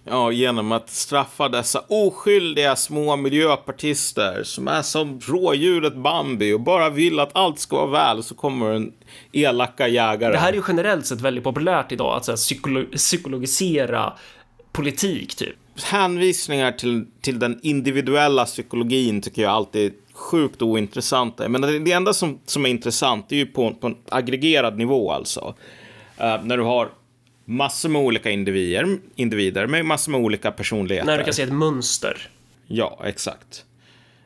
[0.07, 6.91] Ja, genom att straffa dessa oskyldiga små miljöpartister som är som rådjuret Bambi och bara
[6.91, 8.93] vill att allt ska vara väl så kommer en
[9.33, 10.33] elaka jägare.
[10.33, 14.13] Det här är ju generellt sett väldigt populärt idag, att så psykolo psykologisera
[14.73, 15.57] politik typ.
[15.85, 21.49] Hänvisningar till, till den individuella psykologin tycker jag alltid sjukt ointressanta.
[21.49, 25.55] Men det, enda som, som är intressant är ju på, på en aggregerad nivå alltså.
[26.21, 26.89] Uh, när du har
[27.45, 31.07] massor med olika individer, individer med massor med olika personligheter.
[31.07, 32.29] När du kan se ett mönster.
[32.67, 33.65] Ja, exakt.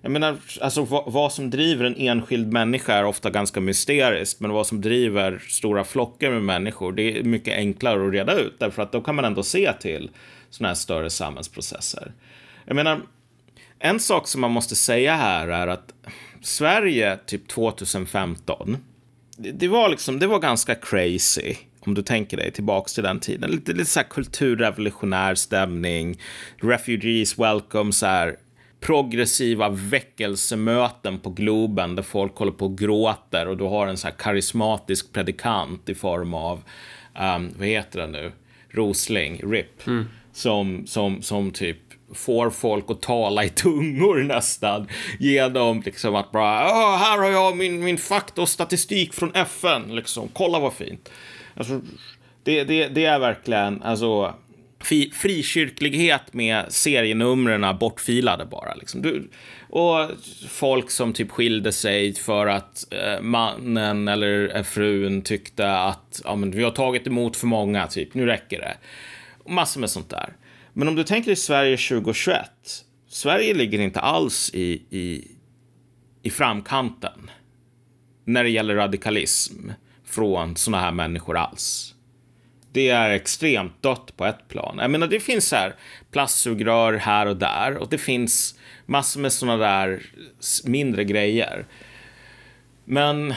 [0.01, 4.51] Jag menar, alltså vad, vad, som driver en enskild människa är ofta ganska mysteriskt, men
[4.51, 8.83] vad som driver stora flockar med människor, det är mycket enklare att reda ut, därför
[8.83, 10.11] att då kan man ändå se till
[10.51, 12.13] sådana här större samhällsprocesser.
[12.65, 13.01] Jag menar,
[13.79, 15.93] en sak som man måste säga här är att
[16.43, 18.77] Sverige, typ 2015,
[19.37, 23.21] det, det var liksom, det var ganska crazy om du tänker dig tillbaks till den
[23.21, 23.51] tiden.
[23.51, 26.21] Lite, lite så här kulturrevolutionär stämning,
[26.57, 28.37] refugees welcome, så här
[28.81, 34.09] progressiva väckelsemöten på Globen där folk håller på och gråter och du har en så
[34.09, 36.63] här karismatisk predikant i form av,
[37.21, 38.33] um, vad heter det nu,
[38.71, 40.05] Rosling, RIP, mm.
[40.33, 41.79] som, som, som typ
[42.15, 47.85] får folk att tala i tungor nästan genom liksom att bara, här har jag min,
[47.85, 51.11] min fakta och statistik från FN, liksom, kolla vad fint.
[51.55, 51.81] Alltså,
[52.43, 54.35] det, det, det är verkligen, alltså,
[54.81, 58.75] fri, frikyrklighet med serienumren bortfilade bara.
[58.75, 59.03] Liksom.
[59.03, 59.29] Du,
[59.71, 60.11] och
[60.49, 66.37] folk som typ skilde sig för att eh, mannen eller eh, frun tyckte att ja,
[66.37, 68.77] men vi har tagit emot för många, typ, nu räcker det.
[69.53, 70.33] massor med sånt där.
[70.79, 72.51] Men om du tänker i Sverige 2021,
[73.09, 75.29] Sverige ligger inte alls i, i,
[76.23, 77.31] i framkanten
[78.25, 79.71] när det gäller radikalism
[80.05, 81.95] från sådana här människor alls.
[82.73, 84.79] Det är extremt dött på ett plan.
[84.81, 85.75] Jag menar, det finns så här
[86.11, 90.03] plastsugrör här och där och det finns massor med sådana där
[90.65, 91.67] mindre grejer.
[92.85, 93.35] Men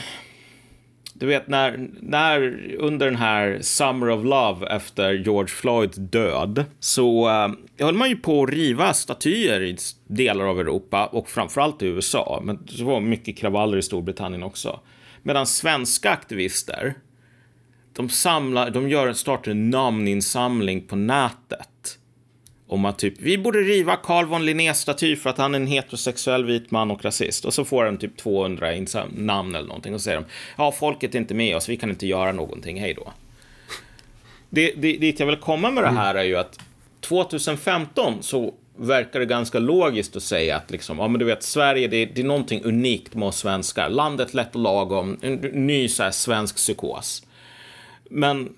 [1.22, 7.30] du vet när, när under den här Summer of Love efter George Floyds död så
[7.30, 11.86] uh, höll man ju på att riva statyer i delar av Europa och framförallt i
[11.86, 12.42] USA.
[12.44, 14.80] Men det var mycket kravaller i Storbritannien också.
[15.24, 16.94] Medan svenska aktivister,
[17.94, 21.98] de, samlar, de gör, startar en namninsamling på nätet.
[22.72, 25.68] Om att typ, vi borde riva Carl von Linnés staty för att han är en
[25.68, 27.46] heterosexuell vit man och rasist.
[27.46, 28.68] Och så får han typ 200
[29.16, 29.94] namn eller någonting.
[29.94, 30.26] Och så säger de,
[30.58, 33.14] ja, folket är inte med oss, vi kan inte göra någonting, hej då.
[34.50, 36.60] Det, det, dit jag vill komma med det här är ju att
[37.02, 41.88] 2015 så verkar det ganska logiskt att säga att liksom, ja men du vet, Sverige,
[41.88, 43.90] det, det är någonting unikt med oss svenskar.
[43.90, 47.24] Landet lätt och lagom, en ny så här, svensk psykos.
[48.10, 48.50] men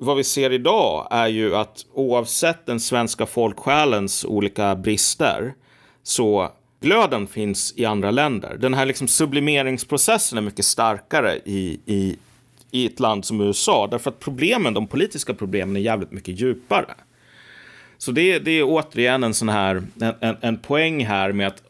[0.00, 5.54] vad vi ser idag är ju att oavsett den svenska folksjälens olika brister
[6.02, 8.56] så glöden finns i andra länder.
[8.60, 12.16] Den här liksom sublimeringsprocessen är mycket starkare i, i,
[12.70, 16.94] i ett land som USA därför att problemen, de politiska problemen är jävligt mycket djupare.
[17.98, 21.62] Så det, det är återigen en sån här en, en, en poäng här med att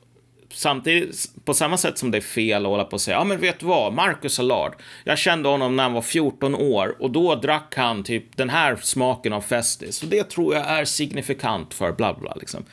[0.52, 3.40] samtidigt, på samma sätt som det är fel att hålla på och säga, ja men
[3.40, 4.72] vet du vad, Marcus Allard,
[5.04, 8.76] jag kände honom när han var 14 år och då drack han typ den här
[8.76, 12.64] smaken av Festis och det tror jag är signifikant för bla bla liksom.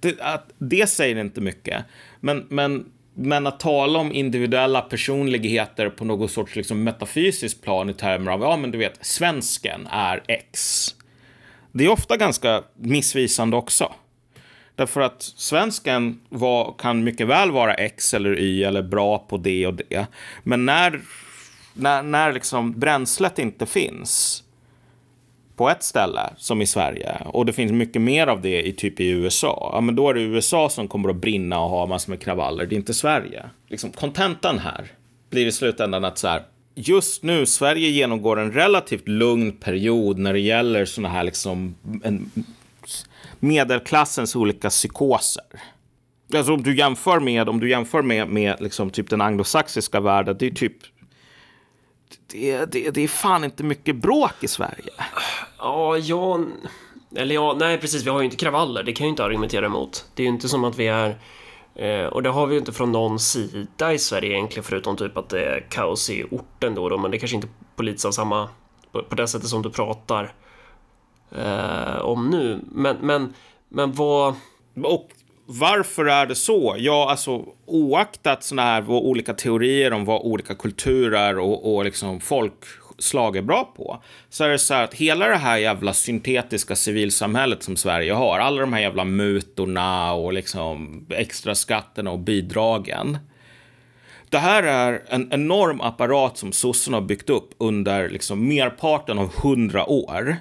[0.00, 1.84] Det, att, det säger inte mycket,
[2.20, 2.84] men, men
[3.18, 8.40] men att tala om individuella personligheter på något sorts liksom metafysiskt plan i termer av,
[8.40, 10.86] ja men du vet, svensken är X.
[11.72, 13.92] Det är ofta ganska missvisande också.
[14.76, 19.66] Därför att svensken var, kan mycket väl vara X eller Y eller bra på det
[19.66, 20.06] och det.
[20.42, 21.00] Men när,
[21.74, 24.42] när, när liksom bränslet inte finns
[25.56, 29.00] på ett ställe, som i Sverige, och det finns mycket mer av det i typ
[29.00, 32.10] i USA, ja, men då är det USA som kommer att brinna och ha massor
[32.10, 33.44] med kravaller, det är inte Sverige.
[33.68, 34.92] Liksom, kontentan här
[35.30, 36.42] blir i slutändan att så här,
[36.74, 42.30] just nu, Sverige genomgår en relativt lugn period när det gäller sådana här liksom en,
[43.40, 45.44] medelklassens olika psykoser.
[46.34, 50.36] Alltså om du jämför med, om du jämför med, med liksom typ den anglosaxiska världen,
[50.38, 50.76] det är typ
[52.26, 54.90] det, det, det är fan inte mycket bråk i Sverige.
[55.58, 56.46] Ja, jag...
[57.16, 59.66] eller ja, nej precis, vi har ju inte kravaller, det kan jag ju inte argumentera
[59.66, 60.04] emot.
[60.14, 61.18] Det är ju inte som att vi är
[61.74, 65.16] eh, och det har vi ju inte från någon sida i Sverige egentligen, förutom typ
[65.16, 68.48] att det är kaos i orten då, då men det kanske inte politiskt av samma,
[68.92, 70.32] på, på det sättet som du pratar
[71.30, 72.60] eh, om nu.
[72.72, 73.34] Men, men,
[73.68, 74.34] men vad...
[74.84, 75.10] Och
[75.46, 76.74] varför är det så?
[76.78, 83.36] Ja, alltså oaktat sådana här olika teorier om vad olika kulturer och, och liksom folkslag
[83.36, 87.62] är bra på, så är det så här att hela det här jävla syntetiska civilsamhället
[87.62, 93.18] som Sverige har, alla de här jävla mutorna och liksom extra skatterna och bidragen.
[94.28, 99.34] Det här är en enorm apparat som sossarna har byggt upp under liksom merparten av
[99.42, 100.36] hundra år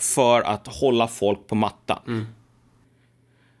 [0.00, 1.98] för att hålla folk på mattan.
[2.06, 2.26] Mm.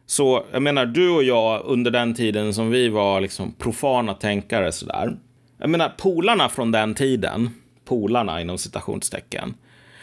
[0.06, 4.72] Så jag menar, du och jag under den tiden som vi var liksom profana tänkare
[4.72, 5.16] sådär.
[5.58, 7.50] Jag menar, polarna från den tiden,
[7.84, 9.54] polarna inom citationstecken,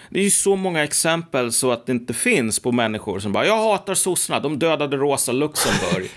[0.09, 3.45] det är ju så många exempel så att det inte finns på människor som bara
[3.45, 6.03] “jag hatar sossarna, de dödade Rosa Luxemburg”.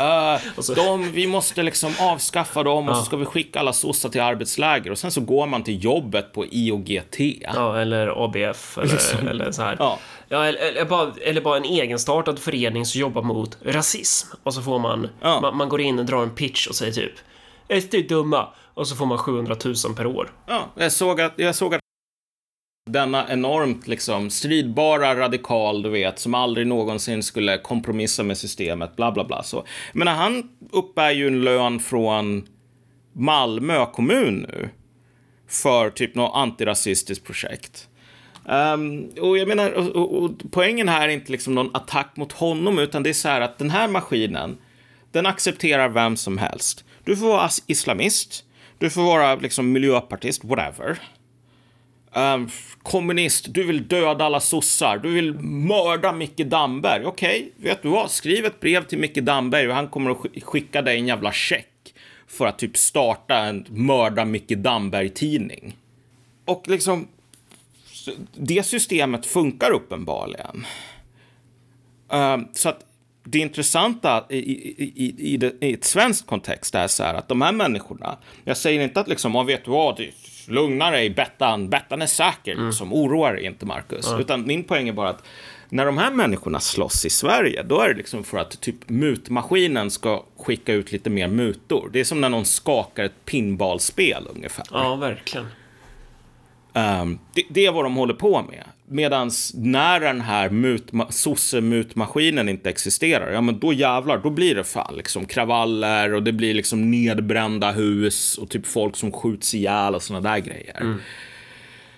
[0.00, 4.20] uh, de, vi måste liksom avskaffa dem och så ska vi skicka alla sossar till
[4.20, 7.16] arbetsläger och sen så går man till jobbet på IOGT.
[7.40, 9.76] Ja, eller ABF eller, eller så här.
[9.78, 9.98] Ja.
[10.28, 14.28] Ja, eller, eller, bara, eller bara en egenstartad förening som jobbar mot rasism.
[14.42, 15.40] Och så får man, ja.
[15.40, 17.12] man, man går in och drar en pitch och säger typ
[17.82, 18.48] SD är dumma.
[18.74, 20.32] Och så får man 700 000 per år.
[20.46, 21.80] Ja, jag såg att, jag såg att
[22.86, 29.12] denna enormt liksom stridbara radikal, du vet, som aldrig någonsin skulle kompromissa med systemet, bla
[29.12, 29.42] bla bla.
[29.42, 32.46] Så, men han uppbär ju en lön från
[33.12, 34.68] Malmö kommun nu
[35.48, 37.88] för typ något antirasistiskt projekt.
[38.44, 42.32] Um, och jag menar, och, och, och, poängen här är inte liksom någon attack mot
[42.32, 44.58] honom, utan det är så här att den här maskinen,
[45.12, 46.84] den accepterar vem som helst.
[47.04, 48.44] Du får vara islamist,
[48.78, 50.98] du får vara liksom miljöpartist, whatever.
[52.16, 52.48] Um,
[52.82, 57.04] kommunist, du vill döda alla sossar, du vill mörda Micke Damberg.
[57.04, 58.10] Okej, okay, vet du vad?
[58.10, 61.94] Skriv ett brev till Micke Damberg och han kommer att skicka dig en jävla check
[62.26, 65.76] för att typ starta en mörda Micke Damberg-tidning.
[66.44, 67.08] Och liksom,
[68.34, 70.66] det systemet funkar uppenbarligen.
[72.08, 72.80] Um, så att
[73.24, 77.28] det intressanta i, i, i, i, det, i ett svenskt kontext är så här att
[77.28, 80.00] de här människorna, jag säger inte att liksom, man vet du vad,
[80.48, 82.72] lugna dig, Bettan, Bettan är säker, mm.
[82.72, 84.08] som oroar inte Marcus.
[84.08, 84.20] Mm.
[84.20, 85.24] Utan min poäng är bara att
[85.68, 89.90] när de här människorna slåss i Sverige, då är det liksom för att typ mutmaskinen
[89.90, 91.90] ska skicka ut lite mer mutor.
[91.92, 94.66] Det är som när någon skakar ett pinballspel ungefär.
[94.70, 95.46] Ja, verkligen.
[96.76, 98.64] Um, det, det, är vad de håller på med.
[98.88, 104.64] Medan när den här mutma, sossemutmaskinen inte existerar, ja men då jävlar, då blir det
[104.64, 109.94] fan liksom kravaller och det blir liksom nedbrända hus och typ folk som skjuts ihjäl
[109.94, 110.80] och såna där grejer.
[110.80, 110.98] Mm.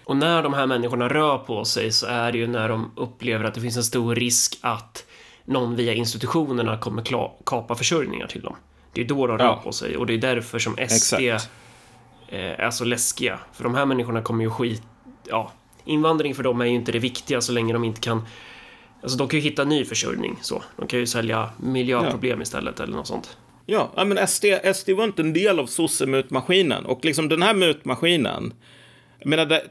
[0.04, 3.44] Och när de här människorna rör på sig så är det ju när de upplever
[3.44, 5.06] att det finns en stor risk att
[5.44, 7.02] någon via institutionerna kommer
[7.44, 8.56] kapa försörjningar till dem.
[8.92, 9.60] Det är då de rör ja.
[9.64, 11.50] på sig och det är därför som SD Exakt.
[12.28, 13.38] Eh, är så läskiga.
[13.52, 14.82] För de här människorna kommer ju skit...
[15.28, 15.52] Ja,
[15.84, 18.26] invandring för dem är ju inte det viktiga så länge de inte kan...
[19.02, 20.62] Alltså de kan ju hitta ny försörjning så.
[20.76, 22.42] De kan ju sälja miljöproblem ja.
[22.42, 23.36] istället eller något sånt.
[23.66, 28.54] Ja, men SD, SD var inte en del av sossemutmaskinen och liksom den här mutmaskinen.
[29.18, 29.62] Jag menar, det,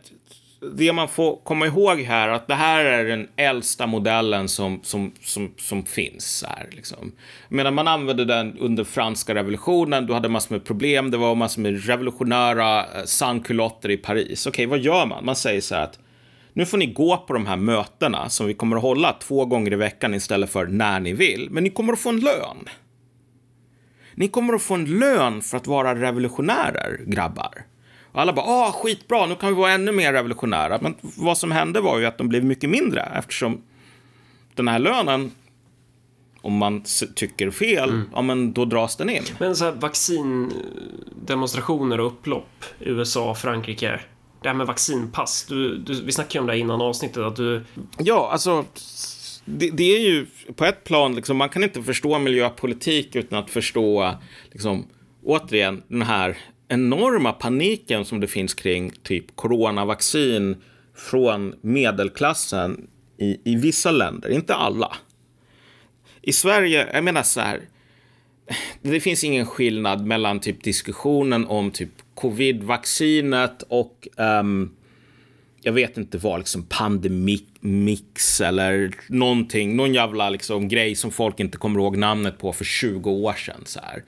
[0.60, 5.12] det man får komma ihåg här att det här är den äldsta modellen som, som,
[5.22, 6.44] som, som finns.
[6.48, 7.12] Här, liksom.
[7.50, 11.62] Medan man använde den under franska revolutionen, du hade massor med problem, det var massor
[11.62, 14.48] med revolutionära eh, sankulotter i Paris.
[14.48, 15.26] Okej, vad gör man?
[15.26, 16.00] Man säger så här att
[16.54, 19.74] nu får ni gå på de här mötena som vi kommer att hålla två gånger
[19.74, 22.70] i veckan istället för när ni vill, men ni kommer att få en lön.
[24.16, 27.66] Ni kommer att få en lön för att vara revolutionärer, grabbar.
[28.18, 30.80] Alla bara, ah, skitbra, nu kan vi vara ännu mer revolutionära.
[30.82, 33.62] Men vad som hände var ju att de blev mycket mindre eftersom
[34.56, 35.32] den här lönen,
[36.42, 36.84] om man
[37.16, 38.10] tycker fel, mm.
[38.14, 39.24] ja men då dras den in.
[39.40, 44.00] Men så här vaccindemonstrationer och upplopp USA, Frankrike,
[44.42, 47.64] det här med vaccinpass, du, du, vi snackade ju om det innan avsnittet, att du...
[47.98, 48.66] Ja, alltså,
[49.46, 53.50] det, det, är ju på ett plan, liksom, man kan inte förstå miljöpolitik utan att
[53.50, 54.16] förstå,
[54.52, 54.88] liksom,
[55.24, 56.38] återigen, den här
[56.68, 60.56] enorma paniken som det finns kring typ coronavaccin
[60.96, 62.88] från medelklassen
[63.18, 64.96] i, i vissa länder, inte alla.
[66.22, 67.62] I Sverige, jag menar så här,
[68.82, 74.76] det finns ingen skillnad mellan typ diskussionen om typ covid-vaccinet och um,
[75.62, 81.58] jag vet inte vad, liksom pandemix eller någonting, någon jävla liksom grej som folk inte
[81.58, 83.62] kommer ihåg namnet på för 20 år sedan.
[83.66, 84.04] Så här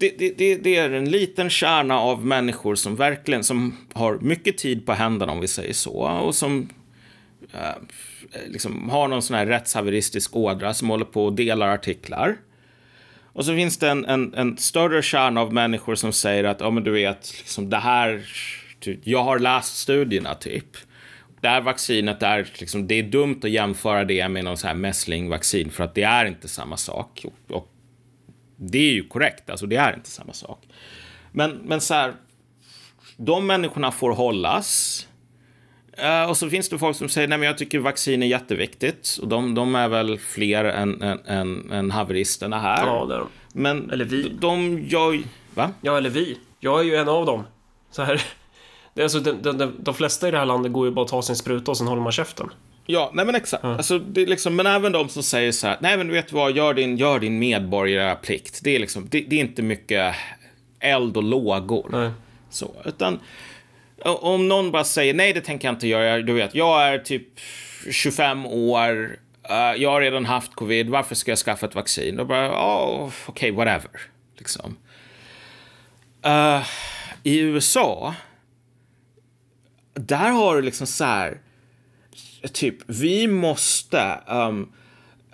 [0.00, 4.86] det, det, det, är en liten kärna av människor som verkligen som har mycket tid
[4.86, 6.68] på händerna, om vi säger så, och som
[7.52, 7.82] eh,
[8.46, 12.36] liksom har någon sån här rättshaveristisk ådra som håller på och delar artiklar.
[13.32, 16.70] Och så finns det en, en, en större kärna av människor som säger att, ja
[16.70, 18.24] men du vet, liksom det här,
[18.80, 20.76] typ, jag har läst studierna typ.
[21.40, 24.74] Det här vaccinet är, liksom, det är dumt att jämföra det med någon sån här
[24.74, 27.26] mässlingvaccin för att det är inte samma sak.
[27.26, 27.68] Och, och
[28.60, 30.68] det är ju korrekt, alltså det är inte samma sak.
[31.32, 32.14] Men, men så här,
[33.16, 35.06] de människorna får hållas.
[36.02, 39.18] Uh, och så finns det folk som säger nej men jag tycker vaccin är jätteviktigt.
[39.22, 42.86] Och de, de är väl fler än, än, än, än haveristerna här.
[42.86, 43.28] Ja, det är de.
[43.52, 44.28] Men eller vi.
[44.40, 45.22] De gör
[45.54, 45.70] Va?
[45.80, 46.38] Ja, eller vi.
[46.60, 47.44] Jag är ju en av dem.
[47.90, 48.22] Så här.
[48.94, 51.04] Det är alltså, de, de, de, de flesta i det här landet går ju bara
[51.04, 52.50] att ta sin spruta och sen håller man käften.
[52.86, 53.64] Ja, nej men exakt.
[53.64, 53.76] Mm.
[53.76, 56.34] Alltså, det är liksom, men även de som säger så här, nej men vet du
[56.36, 58.60] vad, gör din, gör din medborgarplikt.
[58.62, 60.14] Det är liksom, det, det är inte mycket
[60.80, 61.88] eld och lågor.
[61.92, 62.10] Nej.
[62.50, 63.20] Så, utan
[64.04, 66.22] om någon bara säger nej, det tänker jag inte göra.
[66.22, 67.40] Du vet, jag är typ
[67.90, 69.16] 25 år.
[69.50, 70.88] Uh, jag har redan haft covid.
[70.88, 72.16] Varför ska jag skaffa ett vaccin?
[72.16, 74.00] Då bara, oh, okej, okay, whatever.
[74.38, 74.76] Liksom.
[76.26, 76.62] Uh,
[77.22, 78.14] I USA,
[79.94, 81.40] där har du liksom så här
[82.48, 84.72] typ, vi måste um,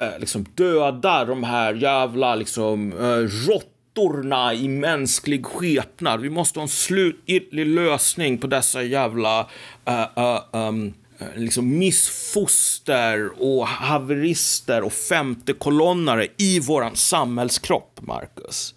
[0.02, 6.20] uh, liksom döda de här jävla liksom uh, råttorna i mänsklig skepnad.
[6.20, 9.40] Vi måste ha en slutgiltig lösning på dessa jävla
[9.88, 10.94] uh, um,
[11.34, 18.74] liksom missfoster och haverister och femtekolonnare i våran samhällskropp, Marcus.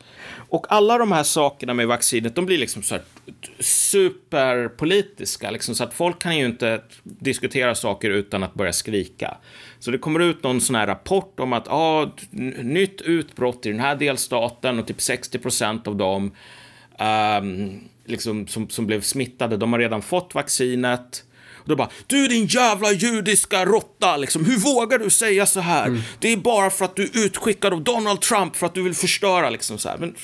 [0.50, 3.04] Och alla de här sakerna med vaccinet, de blir liksom så här
[3.60, 9.38] superpolitiska, liksom, så att folk kan ju inte diskutera saker utan att börja skrika.
[9.80, 12.12] Så det kommer ut någon sån här rapport om att ah,
[12.62, 16.32] nytt utbrott i den här delstaten och typ 60 procent av dem
[17.00, 21.24] um, liksom, som, som blev smittade, de har redan fått vaccinet.
[21.56, 25.88] Och då bara, du din jävla judiska råtta, liksom, hur vågar du säga så här?
[25.88, 26.02] Mm.
[26.20, 28.96] Det är bara för att du är utskickad av Donald Trump för att du vill
[28.96, 29.98] förstöra, liksom så här.
[29.98, 30.16] Men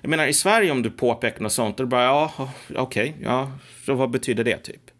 [0.00, 3.52] jag menar, i Sverige om du påpekar något sånt, då bara, ja, okej, okay, ja,
[3.86, 4.90] så vad betyder det typ?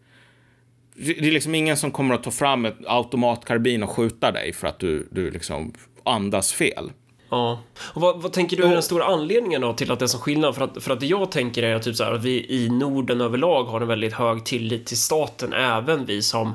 [0.93, 4.67] Det är liksom ingen som kommer att ta fram ett automatkarbin och skjuta dig för
[4.67, 5.73] att du, du liksom
[6.03, 6.91] andas fel.
[7.29, 7.59] Ja.
[7.77, 10.17] Och vad, vad tänker du är den stora anledningen då till att det är så
[10.17, 10.55] skillnad?
[10.55, 13.21] För att, för att det jag tänker är typ så här att vi i Norden
[13.21, 16.53] överlag har en väldigt hög tillit till staten, även vi som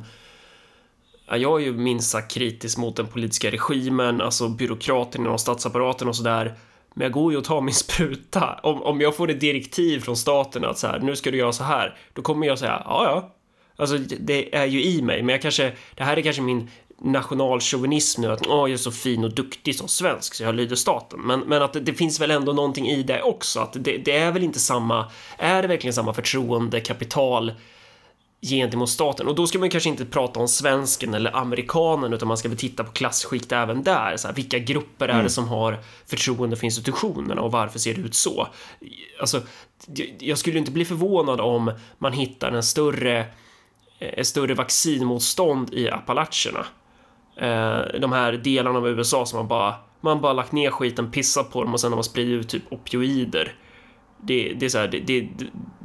[1.26, 6.08] Ja, jag är ju minst sagt kritisk mot den politiska regimen, alltså byråkraterna inom statsapparaten
[6.08, 6.58] och sådär.
[6.94, 8.60] Men jag går ju och tar min spruta.
[8.62, 11.52] Om, om jag får ett direktiv från staten att så här, nu ska du göra
[11.52, 13.30] så här, då kommer jag säga, ja, ja.
[13.76, 18.20] Alltså, det är ju i mig, men jag kanske, det här är kanske min nationalchauvinism
[18.20, 21.20] nu, att åh, jag är så fin och duktig som svensk så jag lyder staten.
[21.20, 24.16] Men, men att det, det, finns väl ändå någonting i det också, att det, det,
[24.16, 27.52] är väl inte samma, är det verkligen samma förtroende, kapital
[28.40, 29.26] gentemot staten.
[29.26, 32.58] Och då ska man kanske inte prata om svensken eller amerikanen utan man ska väl
[32.58, 34.16] titta på klasskikt även där.
[34.16, 35.28] Så här, vilka grupper är det mm.
[35.28, 38.48] som har förtroende för institutionerna och varför ser det ut så?
[39.20, 39.42] Alltså,
[40.18, 43.26] jag skulle inte bli förvånad om man hittar en större,
[43.98, 46.66] ett större vaccinmotstånd i Appalacherna.
[47.36, 51.50] Eh, de här delarna av USA som man bara, man bara lagt ner skiten, pissat
[51.50, 53.54] på dem och sen har man spridit ut typ opioider
[54.22, 55.28] Det, det, är så här, det, det,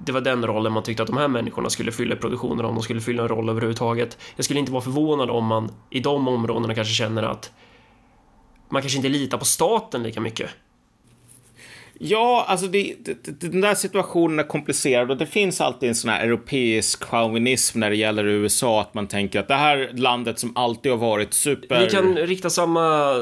[0.06, 2.76] det var den rollen man tyckte att de här människorna skulle fylla i produktionen om
[2.76, 4.18] de skulle fylla en roll överhuvudtaget.
[4.36, 7.52] Jag skulle inte vara förvånad om man i de områdena kanske känner att
[8.70, 10.50] man kanske inte litar på staten lika mycket.
[12.02, 16.10] Ja, alltså det, det, den där situationen är komplicerad och det finns alltid en sån
[16.10, 20.58] här europeisk chauvinism när det gäller USA, att man tänker att det här landet som
[20.58, 21.80] alltid har varit super...
[21.80, 23.14] Vi kan rikta samma,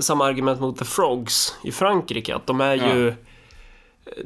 [0.00, 3.14] samma argument mot The Frogs i Frankrike, att de är Ja.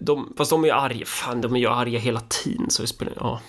[0.01, 2.89] De, fast de är ju arga, fan de är ju arga hela tiden så det
[2.89, 3.41] spelar, ja.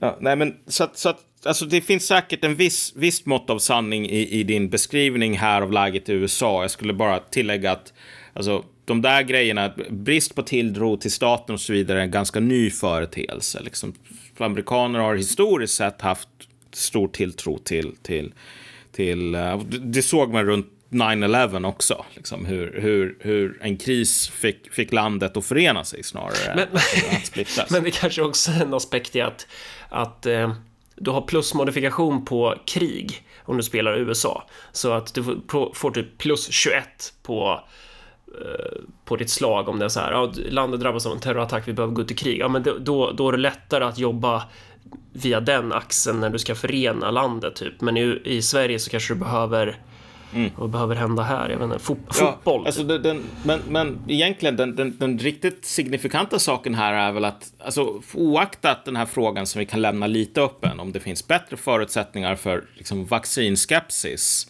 [0.00, 3.50] Ja, nej, men så att, så att alltså det finns säkert en viss, viss mått
[3.50, 6.62] av sanning i, i din beskrivning här av läget i USA.
[6.62, 7.92] Jag skulle bara tillägga att
[8.32, 12.40] alltså, de där grejerna, brist på tilltro till staten och så vidare, är en ganska
[12.40, 13.60] ny företeelse.
[13.62, 13.94] Liksom,
[14.38, 16.28] amerikaner har historiskt sett haft
[16.72, 18.32] stor tilltro till, till,
[18.92, 24.72] till uh, det såg man runt 9-11 också, liksom, hur, hur, hur en kris fick,
[24.72, 27.70] fick landet att förena sig snarare Men- än att splittras.
[27.70, 29.46] Men det kanske också är en aspekt i att,
[29.88, 30.52] att eh,
[30.96, 34.48] du har plusmodifikation på krig om du spelar USA.
[34.72, 35.22] Så att du
[35.74, 37.60] får, typ plus 21 på,
[38.40, 41.68] eh, på ditt slag om det är så här, ja, landet drabbas av en terrorattack,
[41.68, 42.38] vi behöver gå ut i krig.
[42.40, 44.42] Ja, men då- då, då är det lättare att jobba
[45.12, 47.80] via den axeln när du ska förena landet typ.
[47.80, 49.78] Men i, i Sverige så kanske du behöver
[50.56, 51.48] Vad behöver hända här?
[51.50, 52.60] Jag vet inte, fot, fotboll?
[52.60, 57.12] Ja, alltså den, den, men, men egentligen den, den, den riktigt signifikanta saken här är
[57.12, 61.00] väl att alltså, oaktat den här frågan som vi kan lämna lite öppen om det
[61.00, 64.48] finns bättre förutsättningar för liksom, vaccinskepsis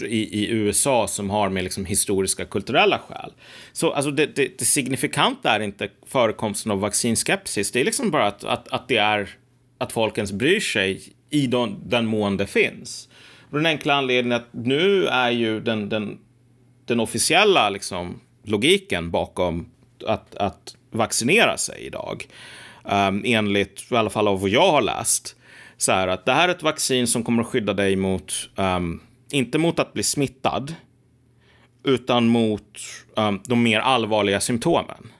[0.00, 3.32] i, i USA som har med liksom, historiska kulturella skäl.
[3.72, 7.72] Så alltså, det, det, det signifikanta är inte förekomsten av vaccinskepsis.
[7.72, 9.28] Det är liksom bara att, att, att det är
[9.78, 13.08] att folk ens bryr sig i den, den mån det finns.
[13.50, 16.18] På den enkla anledningen att nu är ju den, den,
[16.84, 19.70] den officiella liksom, logiken bakom
[20.06, 22.26] att, att vaccinera sig idag,
[22.84, 25.36] um, enligt i alla fall av vad jag har läst,
[25.76, 29.00] så här att det här är ett vaccin som kommer att skydda dig mot, um,
[29.30, 30.74] inte mot att bli smittad,
[31.84, 32.78] utan mot
[33.16, 35.12] um, de mer allvarliga symptomen.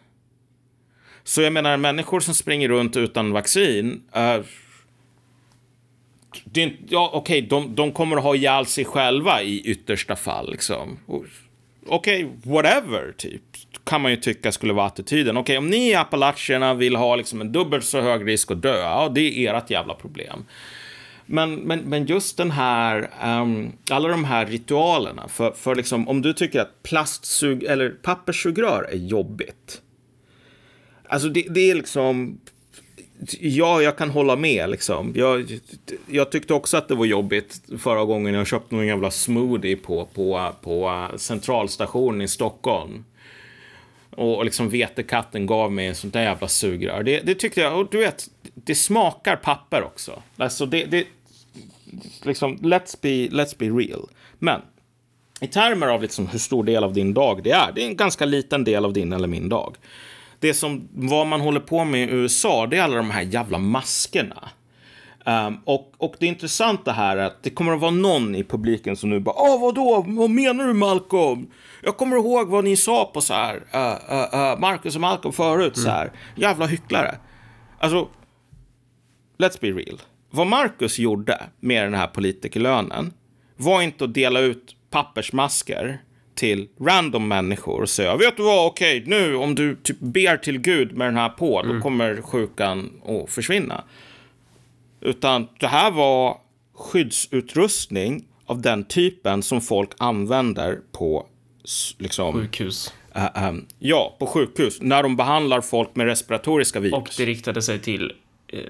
[1.25, 4.45] Så jag menar, människor som springer runt utan vaccin, uh,
[6.53, 10.51] det är ja, okej, de, de kommer att ha ihjäl sig själva i yttersta fall.
[10.51, 10.99] Liksom.
[11.07, 11.31] Okej,
[11.87, 13.43] Okej, whatever, typ.
[13.85, 15.37] Kan man ju tycka skulle vara attityden.
[15.37, 18.79] Okej, om ni i Appalacherna vill ha liksom en dubbelt så hög risk att dö,
[18.79, 20.45] ja, det är ert jävla problem.
[21.27, 26.23] Men, men, men just den här, um, alla de här ritualerna, för, för liksom, om
[26.23, 29.83] du tycker att plastsug eller papperssugrör är jobbigt.
[31.09, 32.41] Alltså det, det är liksom,
[33.41, 34.71] Ja, jag kan hålla med.
[34.71, 35.13] Liksom.
[35.17, 35.61] Jag,
[36.07, 40.05] jag tyckte också att det var jobbigt förra gången jag köpte någon jävla smoothie på,
[40.15, 43.05] på, på centralstationen i Stockholm.
[44.11, 47.03] Och, och liksom vetekatten gav mig en sånt där jävla sugrör.
[47.03, 50.23] Det, det tyckte jag, och du vet, det smakar papper också.
[50.37, 51.07] Alltså det, det
[52.23, 54.09] liksom, let's be, let's be real.
[54.39, 54.61] Men
[55.41, 57.97] i termer av liksom hur stor del av din dag det är, det är en
[57.97, 59.77] ganska liten del av din eller min dag.
[60.41, 63.59] Det som, vad man håller på med i USA, det är alla de här jävla
[63.59, 64.49] maskerna.
[65.25, 68.97] Um, och, och det intressanta här är att det kommer att vara någon i publiken
[68.97, 70.05] som nu bara Åh, vadå?
[70.09, 71.47] Vad menar du Malcolm?
[71.83, 75.33] Jag kommer ihåg vad ni sa på så här uh, uh, uh, Marcus och Malcolm
[75.33, 76.13] förut så här.
[76.37, 77.19] Jävla hycklare.
[77.79, 78.09] Alltså,
[79.39, 80.01] let's be real.
[80.31, 83.13] Vad Marcus gjorde med den här politikerlönen
[83.57, 86.03] var inte att dela ut pappersmasker
[86.41, 90.59] till random människor och säga vet du vad, okej, nu om du typ ber till
[90.59, 93.85] Gud med den här på, då kommer sjukan att försvinna.
[95.01, 96.39] Utan det här var
[96.75, 101.27] skyddsutrustning av den typen som folk använder på
[101.99, 102.95] liksom, Sjukhus.
[103.15, 106.95] äh, ähm, ja, på sjukhus när de behandlar folk med respiratoriska virus.
[106.95, 108.13] Och det riktade sig till
[108.49, 108.61] eh,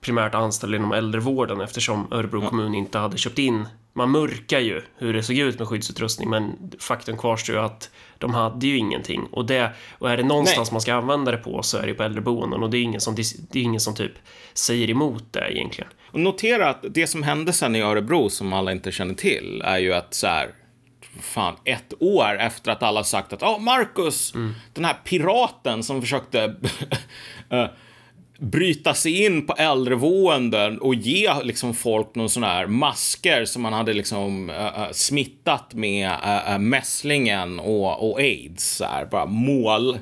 [0.00, 3.68] primärt anställda inom äldrevården eftersom Örebro kommun inte hade köpt in.
[3.92, 8.34] Man mörkar ju hur det såg ut med skyddsutrustning, men faktum kvarstår ju att de
[8.34, 9.26] hade ju ingenting.
[9.30, 10.74] Och, det, och är det någonstans Nej.
[10.74, 13.14] man ska använda det på så är det på äldreboenden och det är ingen som,
[13.50, 14.12] det är ingen som typ
[14.54, 15.90] säger emot det egentligen.
[16.12, 19.78] Och notera att det som hände sen i Örebro som alla inte känner till är
[19.78, 20.48] ju att så här,
[21.20, 24.32] fan, ett år efter att alla sagt att ja, Marcus,
[24.72, 26.54] den här piraten som försökte
[27.50, 27.66] eh,
[28.38, 33.72] bryta sig in på äldreboenden och ge liksom folk någon sån här masker som man
[33.72, 39.98] hade liksom eh, smittat med uh, mässlingen och, och aids, så här, bara mål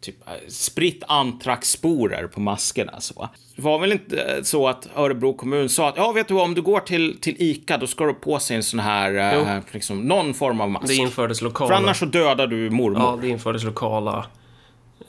[0.00, 0.16] typ
[0.48, 3.00] spritt antraxsporer på maskerna.
[3.00, 3.28] Så.
[3.56, 6.54] Det var väl inte så att Örebro kommun sa att ja, vet du vad, om
[6.54, 9.62] du går till, till ICA då ska du på sig en sån här, Jo.
[9.72, 10.86] liksom, någon form av mask.
[10.88, 11.76] Det infördes För lokala...
[11.76, 13.00] annars så dödar du mormor.
[13.00, 14.26] Ja, det infördes lokala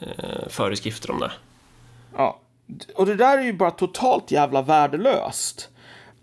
[0.02, 0.08] eh,
[0.50, 1.32] föreskrifter om det.
[2.18, 2.40] Ja.
[2.96, 5.70] Och det där är ju bara totalt jävla värdelöst.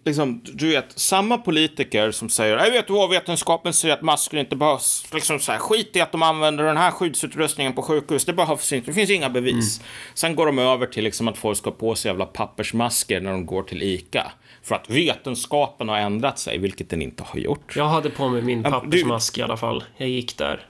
[0.04, 4.56] Liksom, du vet, samma politiker som säger jag vet vad, vetenskapen säger att masker inte
[4.56, 5.04] behövs.
[5.14, 8.24] Liksom så här, skit i att de använder den här skyddsutrustningen på sjukhus.
[8.24, 8.90] Det behövs inte.
[8.90, 9.78] Det finns inga bevis.
[9.78, 9.88] Mm.
[10.14, 13.46] Sen går de över till liksom att folk ska på sig jävla pappersmasker när de
[13.46, 14.32] går till ICA.
[14.62, 17.76] För att vetenskapen har ändrat sig, vilket den inte har gjort.
[17.76, 19.84] Jag hade på mig min pappersmask i alla fall.
[19.96, 20.66] Jag gick där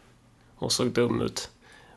[0.59, 1.51] och såg dum ut.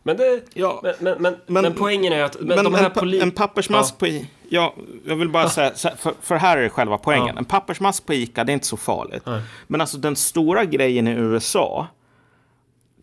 [0.06, 3.32] Men, det, ja, men, men, men, men, poängen är att men de här en, en
[3.32, 4.00] pappersmask ja.
[4.00, 4.76] på i, ja,
[5.06, 7.28] jag vill bara säga, för, för, här är själva poängen.
[7.28, 7.38] Ja.
[7.38, 9.24] En pappersmask på ICA, det är inte så farligt.
[9.26, 9.42] Nej.
[9.68, 11.88] Men alltså den stora grejen i USA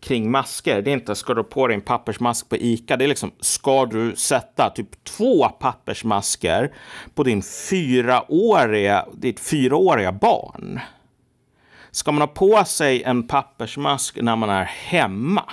[0.01, 3.07] kring masker, det är inte ska du på dig en pappersmask på ICA, det är
[3.07, 6.73] liksom ska du sätta typ två pappersmasker
[7.15, 10.79] på din fyraåriga, ditt fyraåriga barn?
[11.91, 15.43] Ska man ha på sig en pappersmask när man är hemma?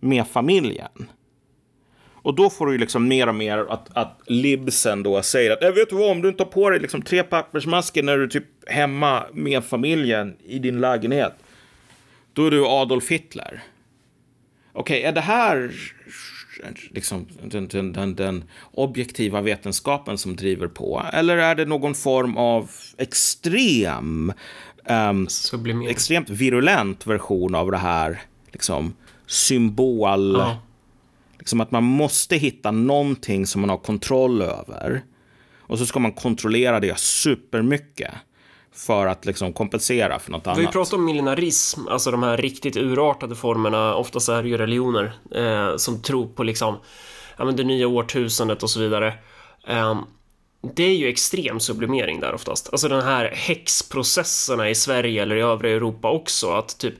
[0.00, 1.10] Med familjen.
[2.26, 5.62] Och då får du ju liksom mer och mer att, att libsen då säger att
[5.62, 8.24] jag vet du vad, om du inte har på dig liksom tre pappersmasker när du
[8.24, 11.32] är typ hemma med familjen i din lägenhet.
[12.32, 13.62] Då är du Adolf Hitler.
[14.72, 15.70] Okej, okay, är det här
[16.90, 21.02] liksom den, den, den, den, objektiva vetenskapen som driver på?
[21.12, 24.32] Eller är det någon form av extrem,
[24.84, 25.28] um,
[25.88, 28.22] extremt virulent version av det här?
[28.52, 28.94] Liksom,
[29.26, 30.36] symbol.
[30.38, 30.56] Ja.
[31.38, 35.04] Liksom att man måste hitta någonting som man har kontroll över.
[35.58, 38.14] Och så ska man kontrollera det supermycket
[38.72, 40.58] för att liksom kompensera för något annat.
[40.58, 45.12] Vi pratar om millenarism, alltså de här riktigt urartade formerna, oftast är det ju religioner
[45.34, 46.76] eh, som tror på liksom,
[47.36, 49.14] ja men det nya årtusendet och så vidare.
[49.68, 50.00] Eh,
[50.74, 52.68] det är ju extrem sublimering där oftast.
[52.72, 56.94] Alltså den här häxprocesserna i Sverige eller i övriga Europa också, att typ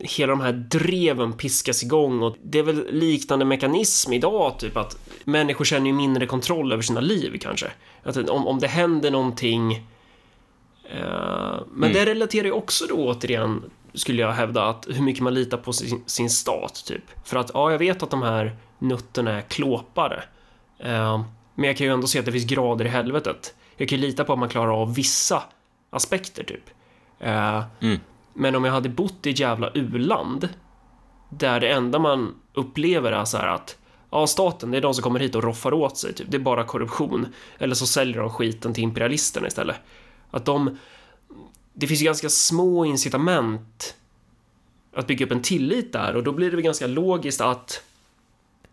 [0.00, 4.98] hela de här dreven piskas igång och det är väl liknande mekanism idag, typ att
[5.24, 7.66] människor känner ju mindre kontroll över sina liv kanske.
[8.02, 9.72] Att om, om det händer någonting
[10.90, 11.92] eh, men mm.
[11.92, 13.62] det relaterar ju också då återigen,
[13.94, 17.04] skulle jag hävda, att hur mycket man litar på sin, sin stat, typ.
[17.24, 20.22] För att, ja, jag vet att de här nutterna är klåpare.
[20.78, 21.24] Eh,
[21.54, 23.54] men jag kan ju ändå se att det finns grader i helvetet.
[23.76, 25.42] Jag kan ju lita på att man klarar av vissa
[25.90, 26.70] aspekter, typ.
[27.20, 28.00] Eh, mm.
[28.36, 30.48] Men om jag hade bott i ett jävla uland
[31.28, 33.76] där det enda man upplever är så här att
[34.10, 36.26] ja, staten, det är de som kommer hit och roffar åt sig, typ.
[36.30, 37.26] det är bara korruption.
[37.58, 39.76] Eller så säljer de skiten till imperialisterna istället.
[40.30, 40.78] Att de...
[41.72, 43.94] Det finns ju ganska små incitament
[44.94, 47.82] att bygga upp en tillit där och då blir det väl ganska logiskt att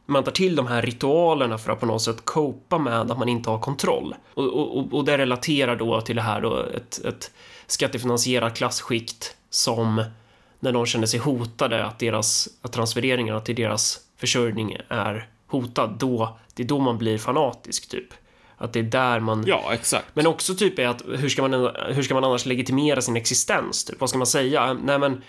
[0.05, 3.29] man tar till de här ritualerna för att på något sätt copa med att man
[3.29, 4.15] inte har kontroll.
[4.33, 7.31] Och, och, och det relaterar då till det här då ett, ett
[7.67, 10.03] skattefinansierat klassskikt som
[10.59, 16.37] när de känner sig hotade, att deras att transfereringarna till deras försörjning är hotad, då,
[16.53, 18.13] det är då man blir fanatisk typ.
[18.57, 19.43] Att det är där man...
[19.47, 20.05] Ja, exakt.
[20.13, 23.85] Men också typ är att hur ska man, hur ska man annars legitimera sin existens?
[23.85, 23.99] Typ?
[23.99, 24.73] Vad ska man säga?
[24.73, 25.21] Nej, men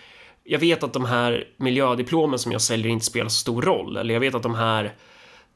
[0.44, 4.14] jag vet att de här miljödiplomen som jag säljer inte spelar så stor roll, eller
[4.14, 4.94] jag vet att de här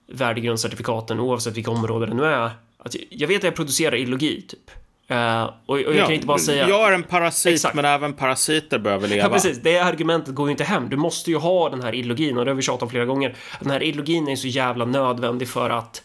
[0.07, 4.71] värdegrundscertifikaten, oavsett vilka områden det nu är, att jag vet att jag producerar ideologi, typ.
[5.11, 6.69] Uh, och, och, jag ja, kan inte bara säga...
[6.69, 7.75] Jag är en parasit, Exakt.
[7.75, 9.23] men även parasiter behöver leva.
[9.23, 9.59] Ja, precis.
[9.63, 10.89] Det argumentet går ju inte hem.
[10.89, 13.37] Du måste ju ha den här ideologin, och det har vi tjatat om flera gånger.
[13.61, 16.03] Den här ideologin är så jävla nödvändig för att,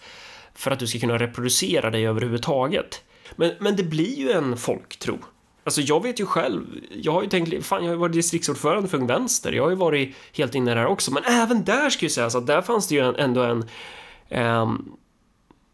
[0.56, 3.02] för att du ska kunna reproducera dig överhuvudtaget.
[3.36, 5.20] Men, men det blir ju en folktro.
[5.64, 8.90] Alltså jag vet ju själv, jag har ju tänkt, fan jag har ju varit distriktsordförande
[8.90, 12.06] för Ung Vänster, jag har ju varit helt inne där också, men även där ska
[12.06, 13.66] ju sägas att där fanns det ju ändå en,
[14.30, 14.92] um,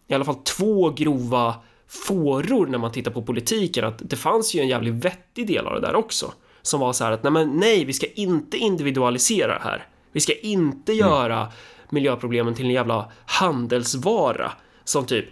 [0.08, 1.56] i alla fall två grova
[1.90, 5.74] fåror när man tittar på politiken att det fanns ju en jävligt vettig del av
[5.74, 9.54] det där också som var så här att nej, men nej, vi ska inte individualisera
[9.54, 9.88] det här.
[10.12, 11.08] Vi ska inte mm.
[11.08, 11.48] göra
[11.90, 14.52] miljöproblemen till en jävla handelsvara
[14.84, 15.26] som typ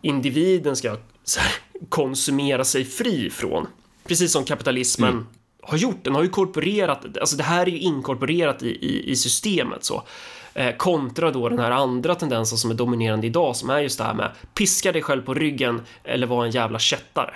[0.00, 0.98] individen ska här,
[1.88, 3.66] konsumera sig fri från.
[4.04, 5.26] Precis som kapitalismen mm.
[5.62, 6.04] har gjort.
[6.04, 10.02] Den har ju korporerat, alltså det här är ju inkorporerat i, i, i systemet så.
[10.54, 14.04] Eh, kontra då den här andra tendensen som är dominerande idag som är just det
[14.04, 17.34] här med piska dig själv på ryggen eller vara en jävla kättare.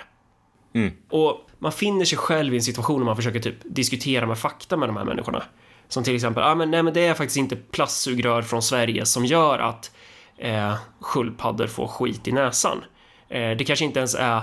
[0.73, 0.93] Mm.
[1.09, 4.77] Och man finner sig själv i en situation där man försöker typ diskutera med fakta
[4.77, 5.43] med de här människorna.
[5.87, 9.25] Som till exempel, ah, men, nej men det är faktiskt inte plastsugrör från Sverige som
[9.25, 9.91] gör att
[10.37, 12.83] eh, sköldpaddor får skit i näsan.
[13.29, 14.41] Eh, det kanske inte ens är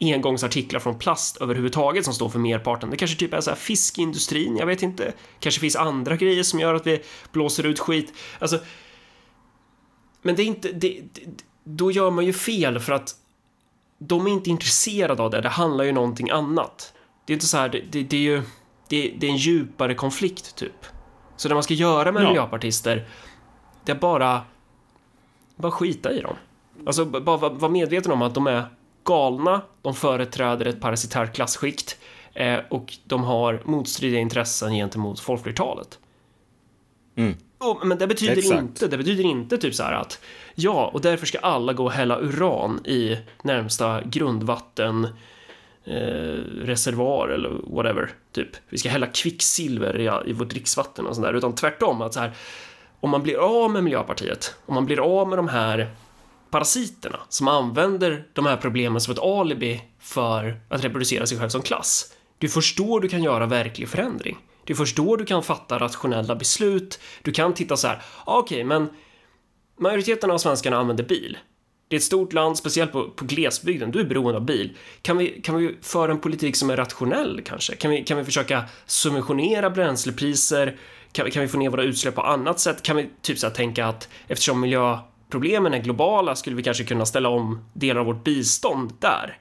[0.00, 2.90] engångsartiklar från plast överhuvudtaget som står för merparten.
[2.90, 5.12] Det kanske typ är så här fiskindustrin, jag vet inte.
[5.40, 8.12] Kanske finns andra grejer som gör att vi blåser ut skit.
[8.38, 8.58] Alltså,
[10.22, 11.22] men det är inte, det, det,
[11.64, 13.14] då gör man ju fel för att
[13.98, 16.92] de är inte intresserade av det, det handlar ju någonting annat.
[17.24, 18.42] Det är inte så här, det, det, är ju,
[18.88, 20.86] det, är en djupare konflikt typ.
[21.36, 22.28] Så det man ska göra med Ja.
[22.28, 23.08] miljöpartister,
[23.84, 24.42] det är bara,
[25.56, 26.36] bara skita i dem.
[26.86, 28.64] Alltså bara vara var medveten om att de är
[29.06, 31.98] galna, de företräder ett parasitärt klassskikt
[32.34, 35.98] eh, och de har motstridiga intressen gentemot folkflertalet.
[37.16, 37.34] Mm.
[37.58, 38.60] Och, men det betyder Exakt.
[38.60, 40.20] inte, det betyder inte typ så här att
[40.54, 45.04] ja, och därför ska alla gå och hälla uran i närmsta grundvatten
[45.84, 48.48] eh, reservoar eller whatever, typ.
[48.68, 52.20] Vi ska hälla kvicksilver i, i vårt dricksvatten och sånt där, utan tvärtom att så
[52.20, 52.32] här
[53.00, 55.90] om man blir av med Miljöpartiet, om man blir av med de här
[56.50, 61.62] parasiterna som använder de här problemen som ett alibi för att reproducera sig själv som
[61.62, 62.12] klass.
[62.38, 64.38] Det är först då du kan göra verklig förändring.
[64.64, 67.00] Det är först då du kan fatta rationella beslut.
[67.22, 68.88] Du kan titta så här, okej, okej, men
[69.80, 71.38] majoriteten av svenskarna använder bil.
[71.88, 73.90] Det är ett stort land, speciellt på, på glesbygden.
[73.90, 74.76] Du är beroende av bil.
[75.02, 77.76] Kan vi, kan vi föra en politik som är rationell kanske?
[77.76, 80.76] Kan vi, kan vi försöka subventionera bränslepriser?
[81.12, 82.82] Kan, vi- kan vi få ner våra utsläpp på annat sätt?
[82.82, 86.84] Kan vi typ så här tänka att eftersom miljö miljöproblemen är globala skulle vi kanske
[86.84, 89.38] kunna ställa om delar av vårt bistånd där?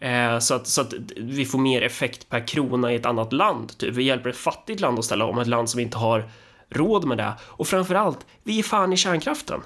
[0.00, 3.78] Eh, så, att, så att vi får mer effekt per krona i ett annat land.
[3.78, 3.94] Typ.
[3.94, 6.30] Vi hjälper ett fattigt land att ställa om, ett land som inte har
[6.70, 7.32] råd med det.
[7.42, 9.60] Och framförallt, vi är fan i kärnkraften.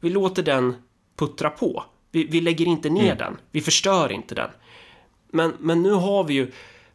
[0.00, 0.74] Vi låter den
[1.18, 1.84] puttra på.
[2.12, 3.36] Vi, vi lägger inte ner den.
[3.52, 4.50] Vi förstör inte den.
[5.32, 6.52] Men, men nu har vi ju,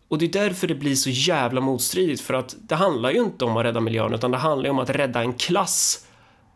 [0.08, 3.46] och det är därför det blir så jävla motstridigt, för att det handlar ju inte
[3.46, 6.05] om att rädda miljön, utan det handlar ju om att rädda en klass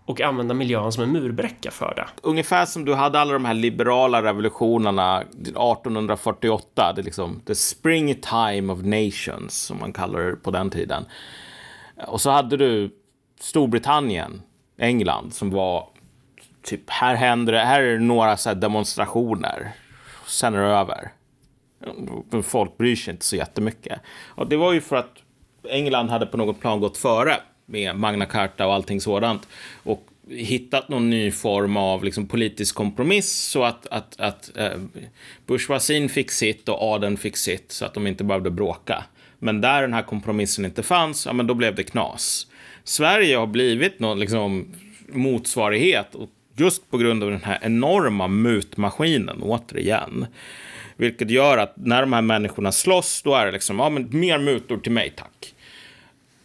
[0.09, 2.07] och använda miljön som en murbräcka för det.
[2.21, 8.73] Ungefär som du hade alla de här liberala revolutionerna 1848, det är liksom the springtime
[8.73, 11.05] of nations, som man kallar det på den tiden.
[12.07, 12.95] Och så hade du
[13.39, 14.41] Storbritannien,
[14.77, 15.87] England, som var
[16.63, 19.71] typ, här händer det, här är det några så här demonstrationer,
[20.25, 21.11] sen är det över.
[22.43, 23.99] Folk bryr sig inte så jättemycket.
[24.27, 25.23] Och det var ju för att
[25.69, 27.37] England hade på något plan gått före
[27.69, 29.47] med Magna Carta och allting sådant
[29.83, 34.79] och hittat någon ny form av liksom, politisk kompromiss så att, att, att eh,
[35.45, 39.03] bourgeoisien fick sitt och adeln fick sitt så att de inte behövde bråka.
[39.39, 42.47] Men där den här kompromissen inte fanns, ja men då blev det knas.
[42.83, 44.75] Sverige har blivit någon liksom,
[45.07, 50.25] motsvarighet och just på grund av den här enorma mutmaskinen, återigen.
[50.97, 54.39] Vilket gör att när de här människorna slåss, då är det liksom, ja men mer
[54.39, 55.53] mutor till mig tack.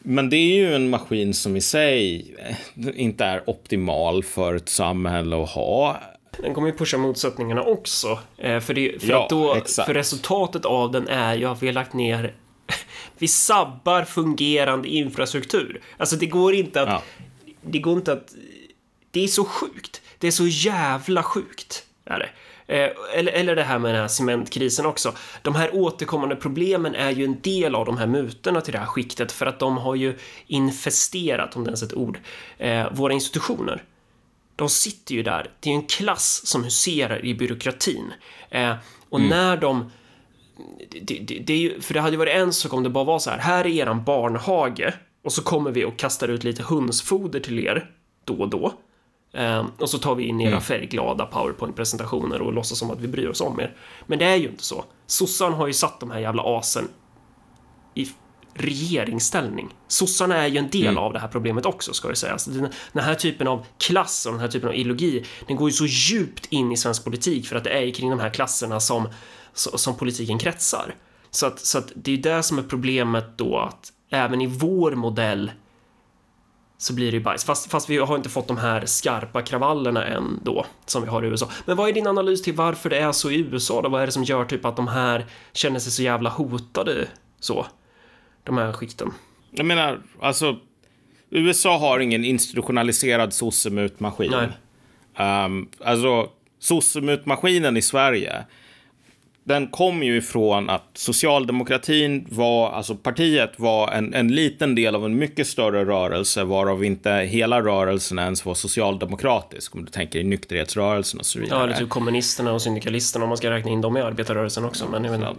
[0.06, 2.56] Men det är ju en maskin som i sig eh,
[2.94, 6.00] inte är optimal för ett samhälle att ha.
[6.42, 8.18] Den kommer ju pusha motsättningarna också.
[8.38, 11.66] Eh, för det, för, Ja, att då, för resultatet av den är ju att vi
[11.66, 12.34] har lagt ner
[13.18, 15.82] vi sabbar fungerande infrastruktur.
[15.96, 16.88] Alltså det går inte att...
[16.88, 17.02] Ja.
[17.60, 18.34] Det går inte att...
[19.10, 20.02] Det är så sjukt.
[20.18, 21.84] Det är så jävla sjukt.
[22.04, 22.28] Är det.
[22.66, 25.12] Eh, Eller, eller det här med den här cementkrisen också.
[25.42, 28.86] De här återkommande problemen är ju en del av de här mutorna till det här
[28.86, 32.18] skiktet för att de har ju infesterat, om det ens är ett ord,
[32.58, 33.82] eh, våra institutioner.
[34.56, 35.50] De sitter ju där.
[35.60, 38.12] Det är en klass som huserar i byråkratin.
[38.50, 38.74] Eh,
[39.08, 39.90] och när de...
[40.90, 43.04] Det, det, det är ju, för det hade ju varit en sak om det bara
[43.04, 44.92] var så här, här är eran barnhage
[45.24, 47.90] och så kommer vi och kastar ut lite hönsfoder till er
[48.24, 48.72] då och då.
[49.34, 53.28] Eh, och så tar vi in era färgglada powerpoint-presentationer och låtsas som att vi bryr
[53.28, 53.76] oss om er.
[54.06, 54.84] Men det är ju inte så.
[55.06, 56.88] Sossarna har ju satt de här jävla asen
[57.94, 58.08] i
[58.54, 59.68] regeringsställning.
[59.88, 62.44] Sossarna är ju en del av det här problemet också, ska det sägas.
[62.44, 65.72] Den, den här typen av klass och den här typen av ideologi, den går ju
[65.72, 68.80] så djupt in i svensk politik för att det är ju kring de här klasserna
[68.80, 69.08] som,
[69.52, 70.94] som politiken kretsar.
[71.30, 74.46] Så att, så att det är ju det som är problemet då, att även i
[74.46, 75.50] vår modell
[76.84, 77.44] så blir det ju bajs.
[77.44, 81.24] Fast, fast vi har inte fått de här skarpa kravallerna än då, som vi har
[81.24, 81.50] i USA.
[81.64, 83.88] Men vad är din analys till varför det är så i USA då?
[83.88, 87.08] Vad är det som gör typ att de här känner sig så jävla hotade
[87.40, 87.66] så?
[88.42, 89.12] De här skikten.
[89.50, 90.56] Jag menar, alltså,
[91.30, 94.34] USA har ingen institutionaliserad sossemutmaskin.
[95.18, 96.28] Um, alltså,
[96.58, 98.44] sossemutmaskinen i Sverige,
[99.44, 105.04] den kom ju ifrån att socialdemokratin var, alltså partiet var en, en liten del av
[105.04, 110.24] en mycket större rörelse, varav inte hela rörelsen ens var socialdemokratisk, om du tänker i
[110.24, 111.58] nykterhetsrörelsen och så vidare.
[111.58, 114.88] Ja, eller typ kommunisterna och syndikalisterna om man ska räkna in dem i arbetarrörelsen också.
[114.90, 115.34] Men jag inte.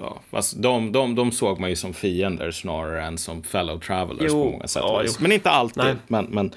[0.00, 4.26] Ja, fast de, de, de såg man ju som fiender snarare än som fellow travelers
[4.28, 4.82] Jo, på många sätt.
[4.86, 5.84] ja, men inte alltid.
[5.84, 5.94] Nej.
[6.06, 6.52] Men, men,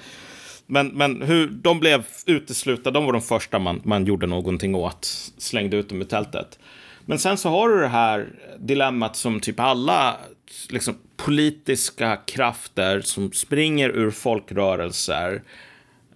[0.66, 5.04] men, men hur de blev uteslutna, de var de första man, man gjorde någonting åt.
[5.38, 6.58] Slängde ut dem i tältet.
[7.08, 8.28] Men sen så har du det här
[8.58, 10.16] dilemmat som typ alla
[10.70, 15.42] liksom, politiska krafter som springer ur folkrörelser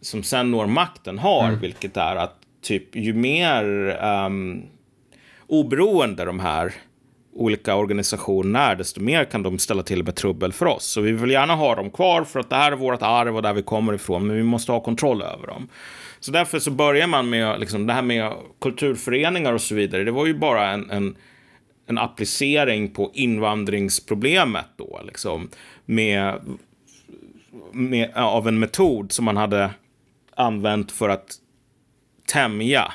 [0.01, 1.61] som sen når makten har, Mm.
[1.61, 3.65] vilket är att typ ju mer
[4.03, 4.63] ehm,
[5.47, 6.73] oberoende de här
[7.35, 10.85] olika organisationer är, desto mer kan de ställa till med trubbel för oss.
[10.85, 13.43] Så vi vill gärna ha dem kvar för att det här är vårt arv och
[13.43, 15.69] där vi kommer ifrån, men vi måste ha kontroll över dem.
[16.21, 20.05] Så därför så börjar man med liksom, det här med kulturföreningar och så vidare.
[20.05, 21.17] Det var ju bara en, en,
[21.87, 25.49] en applicering på invandringsproblemet då, liksom,
[25.85, 26.41] med,
[27.73, 29.71] med, av en metod som man hade
[30.35, 31.35] använt för att
[32.33, 32.93] tämja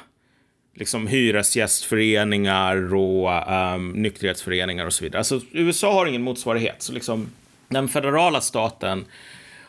[0.73, 5.19] liksom hyresgästföreningar och um, nykterhetsföreningar och så vidare.
[5.19, 7.29] Alltså USA har ingen motsvarighet, så liksom
[7.67, 9.05] den federala staten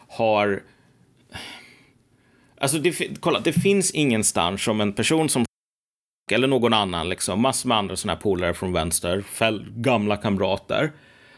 [0.08, 0.62] har
[2.58, 5.44] Alltså, det, kolla, det finns ingenstans som en person som
[6.32, 9.24] eller någon annan, liksom, massor med andra sådana här polare från vänster,
[9.76, 10.92] gamla kamrater.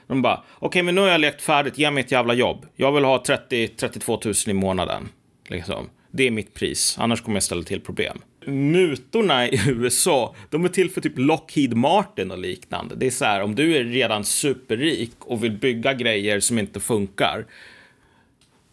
[0.06, 2.66] De bara, okej, okay, men nu har jag lekt färdigt, ge mig ett jävla jobb.
[2.76, 5.08] Jag vill ha 30-32 000 i månaden.
[5.48, 5.90] Liksom.
[6.10, 8.18] Det är mitt pris, annars kommer jag ställa till problem.
[8.46, 12.94] Mutorna i USA, de är till för typ Lockheed Martin och liknande.
[12.94, 16.80] Det är så här, om du är redan superrik och vill bygga grejer som inte
[16.80, 17.46] funkar,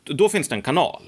[0.04, 1.02] då finns det en kanal.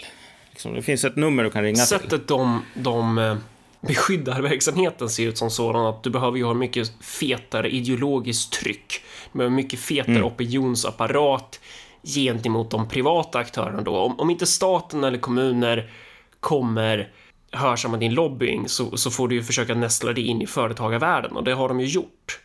[0.57, 2.09] Liksom, det finns ett nummer du kan ringa Sättet till.
[2.09, 3.37] Sättet de, de eh,
[3.81, 9.01] beskyddar verksamheten ser ut som sådan att du behöver ju ha mycket fetare ideologiskt tryck.
[9.31, 10.25] Du behöver mycket fetare mm.
[10.25, 11.59] opinionsapparat
[12.03, 13.97] gentemot de privata aktörerna då.
[13.97, 15.89] Om, om inte staten eller kommuner
[16.39, 17.11] kommer
[17.51, 21.43] hörsamma din lobbying så, så får du ju försöka nästla dig in i företagarvärlden och
[21.43, 22.39] det har de ju gjort.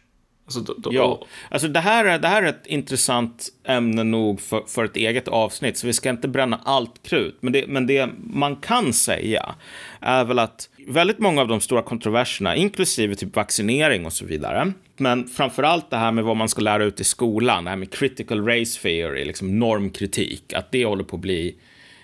[0.45, 4.41] Alltså, då, då, ja, alltså det här, är, det här är ett intressant ämne nog
[4.41, 7.39] för, för ett eget avsnitt, så vi ska inte bränna allt krut.
[7.41, 9.55] Men det, men det man kan säga
[10.01, 14.73] är väl att väldigt många av de stora kontroverserna, inklusive typ vaccinering och så vidare,
[14.97, 17.77] men framför allt det här med vad man ska lära ut i skolan, det här
[17.77, 21.57] med critical race theory, liksom normkritik, att det håller på att bli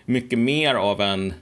[0.05, 1.35] mycket mer av en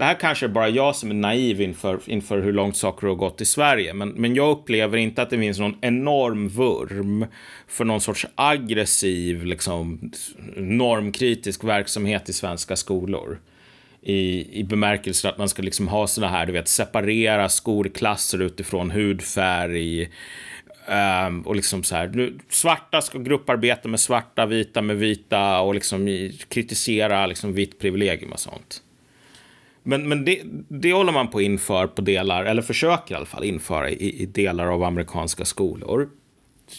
[0.00, 3.14] det här kanske är bara jag som är naiv inför, inför hur långt saker har
[3.14, 7.26] gått i Sverige, men, men jag upplever inte att det finns någon enorm vurm
[7.68, 10.12] för någon sorts aggressiv, liksom,
[10.56, 13.40] normkritisk verksamhet i svenska skolor.
[14.02, 18.90] I, i bemärkelsen att man ska liksom ha sådana här, du vet, separera skolklasser utifrån
[18.90, 20.10] hudfärg.
[21.26, 26.30] Um, och liksom så här, svarta ska grupparbeta med svarta, vita med vita och liksom
[26.48, 28.82] kritisera liksom vitt privilegium och sånt.
[29.82, 33.26] Men, men det, det håller man på att införa på delar, eller försöker i alla
[33.26, 36.08] fall införa i, i delar av amerikanska skolor.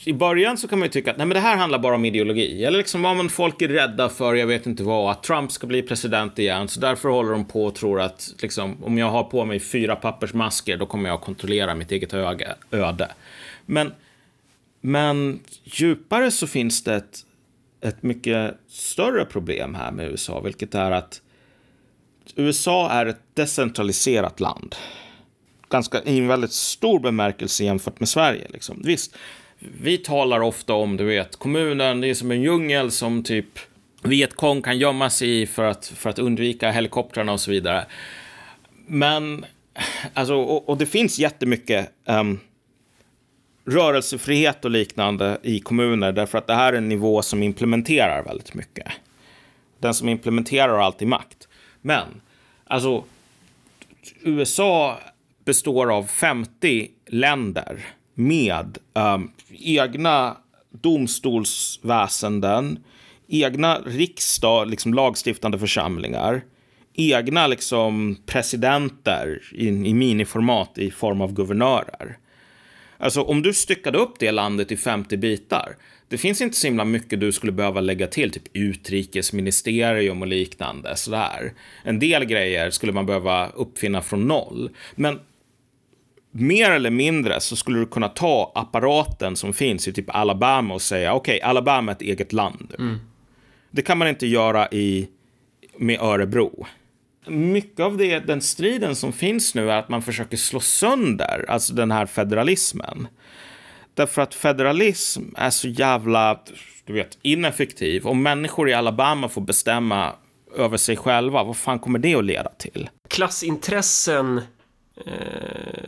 [0.06, 2.06] I början så kan man ju tycka att nej, men det här handlar bara om
[2.06, 2.66] ideologi.
[2.66, 5.68] Eller liksom vad man folk är rädda för, jag vet inte vad, att Trump ska
[5.68, 6.68] bli president igen.
[6.68, 9.96] Så därför håller de på och tror att liksom, om jag har på mig fyra
[9.96, 12.14] pappersmasker, då kommer jag att kontrollera mitt eget
[12.72, 13.12] öde.
[13.66, 13.92] Men,
[14.82, 17.20] men djupare så finns det ett,
[17.82, 21.22] ett mycket större problem här med USA, vilket är att
[22.36, 24.76] USA är ett decentraliserat land.
[25.70, 28.48] Ganska i en väldigt stor bemärkelse jämfört med Sverige.
[28.50, 28.82] Liksom.
[28.86, 29.16] Visst,
[29.60, 33.60] vi talar ofta om, du vet, kommunen, det är som en djungel som typ
[34.04, 37.86] Vietkong kan gömma sig i för att, för att undvika helikoptrarna och så vidare.
[38.88, 39.46] Men,
[40.14, 42.40] alltså, och, och det finns jättemycket um,
[43.66, 48.54] rörelsefrihet och liknande i kommuner därför att det här är en nivå som implementerar väldigt
[48.54, 48.88] mycket.
[49.80, 51.48] Den som implementerar har alltid makt.
[51.82, 52.22] Men,
[52.66, 53.04] alltså,
[54.22, 55.00] USA
[55.46, 60.38] består av 50 länder med um, egna
[60.70, 62.84] domstolsväsenden,
[63.28, 66.42] egna riksdag, liksom lagstiftande församlingar,
[66.94, 72.18] egna liksom presidenter i, i miniformat i form av guvernörer.
[72.98, 75.76] Alltså om du styckade upp det landet i 50 bitar,
[76.12, 80.96] det finns inte så himla mycket du skulle behöva lägga till, typ utrikesministerium och liknande.
[80.96, 81.54] Sådär.
[81.84, 84.70] En del grejer skulle man behöva uppfinna från noll.
[84.96, 85.20] Men
[86.32, 90.82] mer eller mindre så skulle du kunna ta apparaten som finns i typ Alabama och
[90.82, 92.76] säga okej, okay, Alabama är ett eget land.
[92.80, 93.00] Mm.
[93.72, 95.08] Det kan man inte göra i,
[95.78, 96.66] med Örebro.
[97.28, 101.74] Mycket av det, den striden som finns nu är att man försöker slå sönder alltså
[101.74, 103.08] den här federalismen.
[103.94, 106.40] Därför att federalism är så jävla
[106.86, 108.08] du vet, ineffektiv.
[108.08, 110.14] Om människor i Alabama får bestämma
[110.56, 112.90] över sig själva, vad fan kommer det att leda till?
[113.10, 114.38] Klassintressen,
[115.06, 115.14] eh,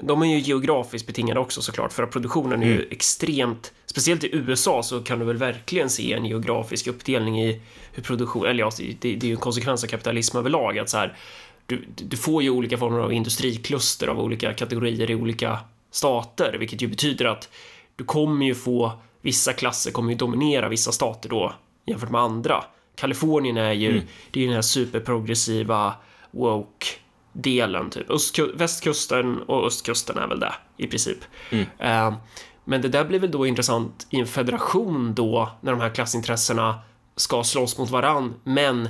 [0.01, 2.87] de är ju geografiskt betingade också såklart, för att produktionen är ju mm.
[2.91, 7.61] extremt, speciellt i USA så kan du väl verkligen se en geografisk uppdelning i
[7.93, 10.97] hur produktion, eller ja, det, det är ju en konsekvens av kapitalism överlag, att så
[10.97, 11.17] här,
[11.65, 15.59] du, du får ju olika former av industrikluster av olika kategorier i olika
[15.91, 17.49] stater, vilket ju betyder att
[17.95, 18.91] du kommer ju få
[19.21, 21.53] vissa klasser kommer ju dominera vissa stater då
[21.85, 22.63] jämfört med andra.
[22.95, 24.03] Kalifornien är ju, mm.
[24.31, 25.93] det är ju den här superprogressiva
[26.31, 26.85] woke
[27.33, 28.09] delen typ.
[28.09, 31.17] Östku västkusten och östkusten är väl det i princip.
[31.49, 31.65] Mm.
[31.65, 32.17] Uh,
[32.65, 36.79] Men det där blir väl då intressant i en federation då, när de här klassintressena
[37.15, 38.89] ska slåss mot varann, men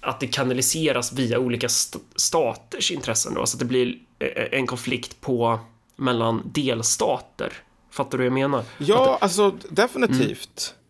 [0.00, 4.66] att det kanaliseras via olika st staters intressen då, så att det blir eh, en
[4.66, 5.60] konflikt på
[5.96, 7.52] mellan delstater.
[7.90, 8.64] Fattar du vad jag menar?
[8.78, 10.74] Ja, att, alltså definitivt.
[10.74, 10.80] Mm.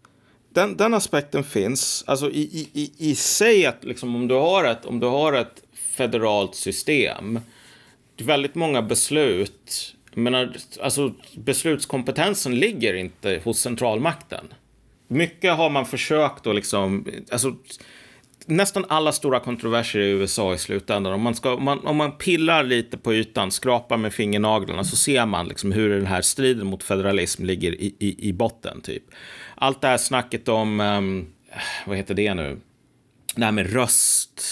[0.52, 2.04] Den, den aspekten finns.
[2.06, 5.62] Alltså i, i, i sig att liksom, om, du har ett, om du har ett
[5.96, 7.40] federalt system,
[8.18, 14.44] väldigt många beslut, menar, alltså beslutskompetensen ligger inte hos centralmakten.
[15.08, 17.56] Mycket har man försökt att liksom, alltså
[18.46, 22.12] nästan alla stora kontroverser i USA i slutändan, om man, ska, om man, om man
[22.12, 26.66] pillar lite på ytan, skrapar med fingernaglarna, så ser man liksom hur den här striden
[26.66, 28.80] mot federalism ligger i, i, i botten.
[28.80, 29.02] Typ.
[29.54, 31.26] Allt det här snacket om, um,
[31.86, 32.60] vad heter det nu,
[33.34, 34.42] det här med röst,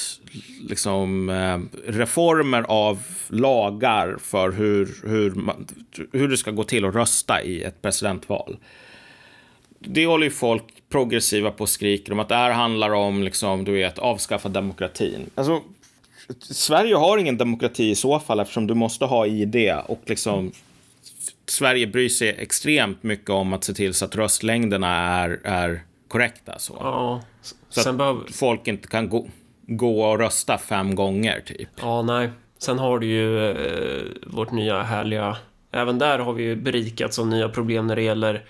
[0.69, 1.59] liksom eh,
[1.93, 5.67] reformer av lagar för hur, hur, man,
[6.13, 8.57] hur det ska gå till att rösta i ett presidentval.
[9.79, 13.73] Det håller ju folk progressiva på skriker om att det här handlar om, liksom, du
[13.73, 15.31] vet, avskaffa demokratin.
[15.35, 15.63] Alltså,
[16.41, 20.53] Sverige har ingen demokrati i så fall eftersom du måste ha ID och liksom
[21.47, 26.59] Sverige bryr sig extremt mycket om att se till så att röstlängderna är, är korrekta.
[26.59, 27.23] Så, ja,
[27.69, 28.33] så att behöver...
[28.33, 29.27] folk inte kan gå,
[29.67, 31.69] gå och rösta fem gånger typ.
[31.81, 32.31] Ja, nej.
[32.59, 35.37] Sen har du ju eh, vårt nya härliga...
[35.73, 38.45] Även där har vi ju berikats av nya problem när det gäller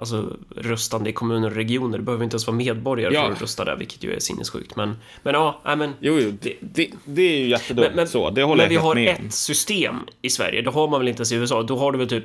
[0.00, 1.98] alltså, röstande i kommuner och regioner.
[1.98, 3.26] Du behöver inte ens vara medborgare ja.
[3.26, 4.76] för att rösta där, vilket ju är sinnessjukt.
[4.76, 5.94] Men, men ja, äh, men...
[6.00, 8.76] Jo, jo det, det, det är ju jättedumt men, men, så, det håller Men vi
[8.76, 11.62] har ett system i Sverige, det har man väl inte ens i USA.
[11.62, 12.24] Då har du väl typ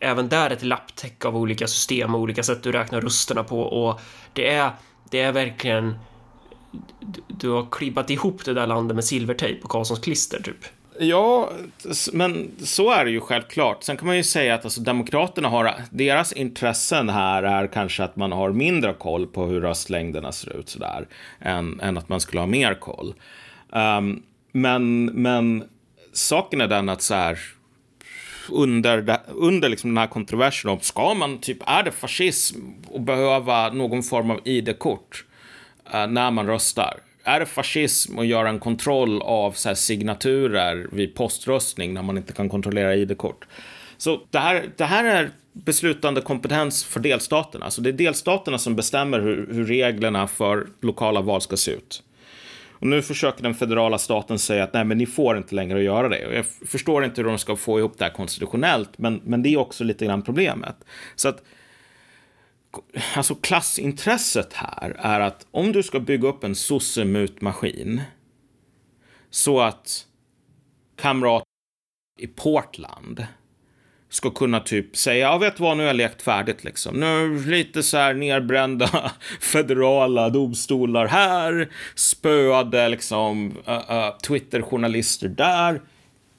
[0.00, 4.00] även där ett lapptäcke av olika system och olika sätt du räknar rösterna på och
[4.32, 4.70] det är,
[5.10, 5.94] det är verkligen
[7.26, 10.64] du har klibbat ihop det där landet med silvertejp och Karlssons klister typ.
[11.02, 11.50] Ja,
[12.12, 13.84] men så är det ju självklart.
[13.84, 18.16] Sen kan man ju säga att alltså, Demokraterna har, deras intressen här är kanske att
[18.16, 21.06] man har mindre koll på hur röstlängderna ser ut sådär,
[21.40, 23.14] än, än att man skulle ha mer koll.
[23.70, 24.22] Um,
[24.52, 25.64] men, men
[26.12, 27.38] saken är den att så här,
[28.50, 33.72] under, under liksom den här kontroversen om ska man, typ, är det fascism och behöva
[33.72, 35.24] någon form av ID-kort
[35.94, 37.00] uh, eh, när man röstar?
[37.24, 42.32] Är det fascism att göra en kontroll av så signaturer vid poströstning när man inte
[42.32, 43.46] kan kontrollera ID-kort?
[43.96, 47.64] Så det här, det här är beslutande kompetens för delstaterna.
[47.64, 52.02] Alltså det är delstaterna som bestämmer hur, hur reglerna för lokala val ska se ut.
[52.80, 56.08] Och nu försöker den federala staten säga att nej, men ni får inte längre göra
[56.08, 56.26] det.
[56.26, 59.48] Och jag förstår inte hur de ska få ihop det här konstitutionellt, men, men det
[59.48, 60.76] är också lite grann problemet.
[61.16, 61.42] Så att
[63.16, 68.02] alltså klassintresset här är att om du ska bygga upp en sossemutmaskin
[69.30, 70.06] så att
[70.96, 71.46] kamrater
[72.18, 73.26] i Portland
[74.08, 77.00] ska kunna typ säga, ja vet du vad, nu har jag lekt färdigt liksom.
[77.00, 85.82] Nu lite så här nerbrända federala domstolar här, spöade liksom uh, uh, Twitter-journalister där.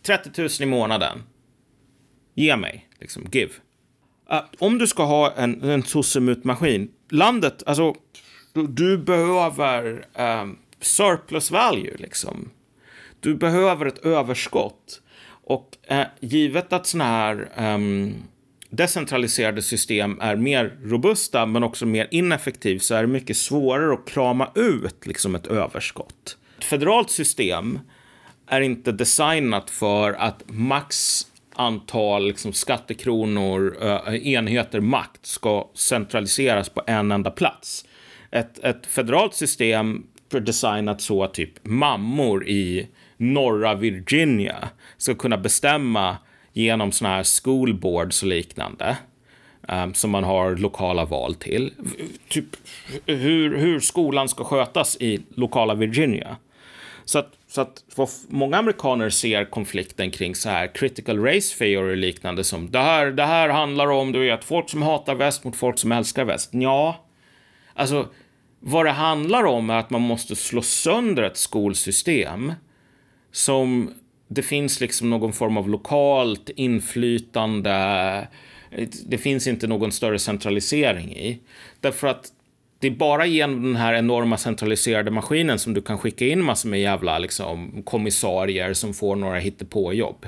[0.04, 1.24] 30 000 i månaden.
[2.36, 3.54] Ge mig, liksom, give.
[4.60, 7.96] Om du ska ha en, en sossemutmaskin, landet, alltså,
[8.54, 10.06] du behöver
[10.42, 12.50] um, surplus value, liksom.
[13.20, 15.02] Du behöver ett överskott.
[15.44, 18.14] Och eh, givet att sådana här um,
[18.70, 24.10] decentraliserade system är mer robusta men också mer ineffektiv, så är det mycket svårare att
[24.10, 26.38] krama ut liksom, ett överskott.
[26.58, 27.80] Ett federalt system
[28.48, 31.26] är inte designat för att max
[31.62, 37.86] antal liksom, skattekronor, eh, enheter makt ska centraliseras på en enda plats.
[38.32, 40.04] Ett, ett federalt system
[40.40, 42.88] designat så att typ mammor i
[43.18, 46.18] norra Virginia ska kunna bestämma
[46.54, 48.98] genom sådana här school boards och liknande
[49.68, 51.74] um, som man har lokala val till.
[52.28, 52.46] Typ
[53.06, 56.38] hur, hur skolan ska skötas i lokala Virginia.
[57.06, 61.94] Så att så att vad många amerikaner ser konflikten kring så här critical race theory
[61.94, 65.44] och liknande som det här, det här handlar om, du vet, folk som hatar väst
[65.44, 66.50] mot folk som älskar väst.
[66.54, 67.06] Ja,
[67.74, 68.08] alltså
[68.60, 72.54] vad det handlar om är att man måste slå sönder ett skolsystem
[73.32, 73.94] som
[74.28, 77.72] det finns liksom någon form av lokalt inflytande.
[78.72, 81.40] Eh, det finns inte någon större centralisering i.
[81.80, 82.32] Därför att
[82.82, 86.70] det är bara genom den här enorma centraliserade maskinen som du kan skicka in massor
[86.70, 90.26] med jävla liksom, kommissarier som får några hittepåjobb.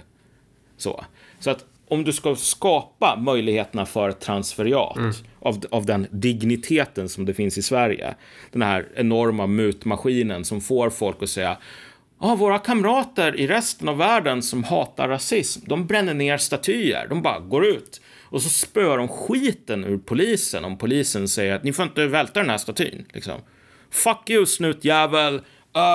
[0.77, 1.05] Så.
[1.39, 5.13] så att om du ska skapa möjligheterna för transferiat mm.
[5.39, 8.15] av, av den digniteten som det finns i Sverige,
[8.51, 11.57] den här enorma mutmaskinen som får folk att säga
[12.17, 17.21] ah, våra kamrater i resten av världen som hatar rasism, de bränner ner statyer, de
[17.21, 18.01] bara går ut
[18.33, 22.39] och så spöar de skiten ur polisen om polisen säger att ni får inte välta
[22.39, 23.05] den här statyn.
[23.13, 23.41] Liksom.
[23.89, 25.35] Fuck you snutjävel.
[25.35, 25.41] Uh,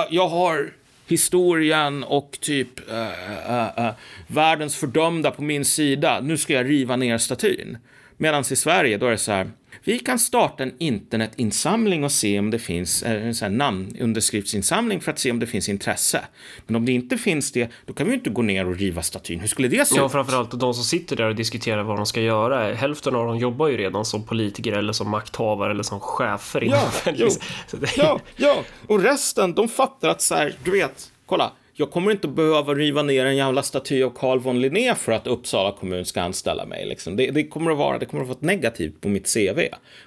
[0.09, 0.73] jag har
[1.07, 3.91] historien och typ uh, uh, uh,
[4.27, 6.19] världens fördömda på min sida.
[6.21, 7.77] Nu ska jag riva ner statyn.
[8.17, 9.51] Medan i Sverige, då är det så här.
[9.89, 15.11] Vi kan starta en internetinsamling och se om det finns eh, en sån namnunderskriftsinsamling för
[15.11, 16.21] att se om det finns intresse.
[16.67, 19.39] Men om det inte finns det, då kan vi inte gå ner och riva statyn.
[19.39, 20.11] Hur skulle det se Ja, ut?
[20.11, 22.73] framförallt de som sitter där och diskuterar vad de ska göra.
[22.73, 26.91] Hälften av dem jobbar ju redan som politiker eller som makthavare eller som chefer Ja,
[27.15, 27.27] jo.
[27.71, 32.11] Det- Ja, ja, och resten, de fattar att så här, du vet, kolla, jag kommer
[32.11, 36.05] inte behöva riva ner en jävla staty av Carl von Linné för att Uppsala kommun
[36.05, 36.85] ska anställa mig.
[36.85, 37.15] Liksom.
[37.15, 39.59] Det, det kommer att vara, det kommer att vara ett negativt på mitt CV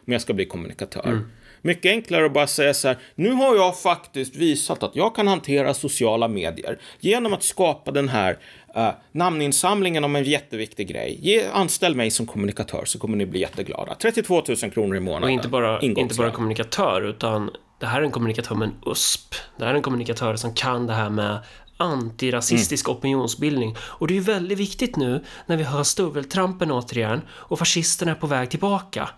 [0.06, 1.20] om jag ska bli kommunikatör.
[1.62, 5.28] Mycket enklare att bara säga så här, nu har jag faktiskt visat att jag kan
[5.28, 8.38] hantera sociala medier genom att skapa den här
[8.76, 11.18] uh, namninsamlingen om en jätteviktig grej.
[11.20, 13.94] Ge, anställ mig som kommunikatör så kommer ni bli jätteglada.
[13.94, 15.24] 32 000 kronor i månaden.
[15.24, 17.50] Och inte bara, inte bara kommunikatör, utan
[17.82, 19.34] det här är en kommunikatör med en USP.
[19.56, 21.38] Det här är en kommunikatör som kan det här med
[21.76, 23.76] antirasistisk opinionsbildning.
[23.80, 28.14] Och det är ju väldigt viktigt nu när vi hör stuveltrampen återigen och fascisterna är
[28.14, 29.08] på väg tillbaka.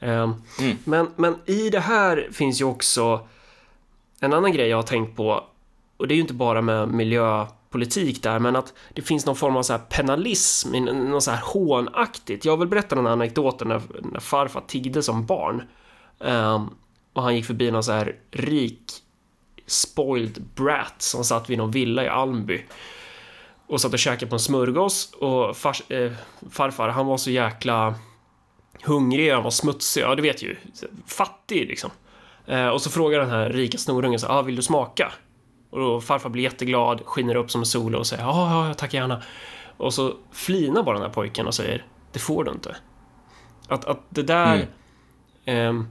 [0.00, 0.34] Ehm,
[0.84, 3.28] men, men i det här finns ju också
[4.20, 5.44] en annan grej jag har tänkt på
[5.96, 9.56] och det är ju inte bara med miljöpolitik där, men att det finns någon form
[9.56, 12.44] av så här penalism, något så här hånaktigt.
[12.44, 15.62] Jag vill berätta den här anekdoten när, när farfar tiggde som barn.
[16.20, 16.70] Ehm,
[17.14, 18.92] och han gick förbi någon så här rik
[19.66, 22.64] spoiled brat som satt vid någon villa i Almby
[23.66, 26.12] och satt och käkade på en smörgås och fars, eh,
[26.50, 27.94] farfar han var så jäkla
[28.82, 30.56] hungrig, han var smutsig, ja du vet ju,
[31.06, 31.90] fattig liksom.
[32.46, 35.12] Eh, och så frågar den här rika snorungen så ah, vill du smaka?
[35.70, 38.94] Och då farfar blir jätteglad, skiner upp som en sol och säger ja, ja, tack
[38.94, 39.22] gärna.
[39.76, 42.76] Och så flinar bara den här pojken och säger det får du inte.
[43.68, 44.68] Att, att det där
[45.44, 45.86] ehm,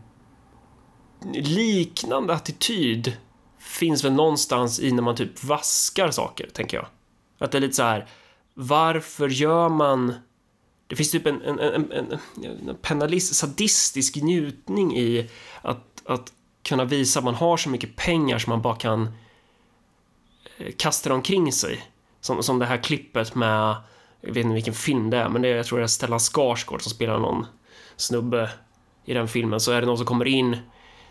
[1.33, 3.17] liknande attityd
[3.59, 6.85] finns väl någonstans i när man typ vaskar saker, tänker jag.
[7.37, 8.07] Att det är lite så här,
[8.53, 10.13] varför gör man...
[10.87, 12.19] Det finns typ en, en, en, en,
[12.69, 15.29] en penalist, sadistisk njutning i
[15.61, 19.09] att, att kunna visa att man har så mycket pengar som man bara kan
[20.57, 21.83] eh, kasta omkring sig.
[22.21, 23.75] Som, som det här klippet med,
[24.21, 26.19] jag vet inte vilken film det är, men det är, jag tror det är Stellan
[26.19, 27.45] Skarsgård som spelar någon
[27.95, 28.49] snubbe
[29.05, 30.57] i den filmen, så är det någon som kommer in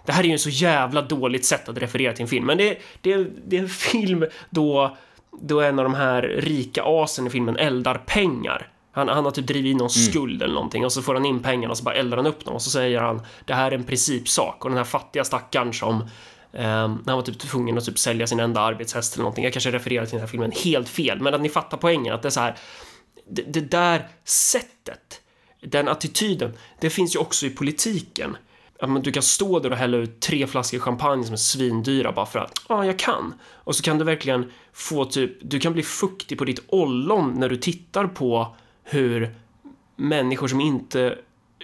[0.07, 2.59] det här är ju en så jävla dåligt sätt att referera till en film, men
[2.59, 4.97] det, det, det är en film då,
[5.41, 8.69] då en av de här rika asen i filmen eldar pengar.
[8.93, 11.43] Han, han har typ drivit in någon skuld eller någonting och så får han in
[11.43, 13.75] pengarna och så bara eldar han upp dem och så säger han det här är
[13.75, 16.01] en principsak och den här fattiga stackaren som
[16.53, 19.45] eh, han var typ tvungen att typ sälja sin enda arbetshäst eller någonting.
[19.45, 22.23] Jag kanske refererar till den här filmen helt fel, men att ni fattar poängen att
[22.23, 22.57] det är så här.
[23.29, 25.21] Det, det där sättet,
[25.61, 28.37] den attityden, det finns ju också i politiken
[28.89, 32.39] du kan stå där och hälla ut tre flaskor champagne som är svindyra bara för
[32.39, 33.35] att ja, jag kan.
[33.53, 37.49] Och så kan du verkligen få typ, du kan bli fuktig på ditt ollon när
[37.49, 39.35] du tittar på hur
[39.97, 41.19] människor som inte,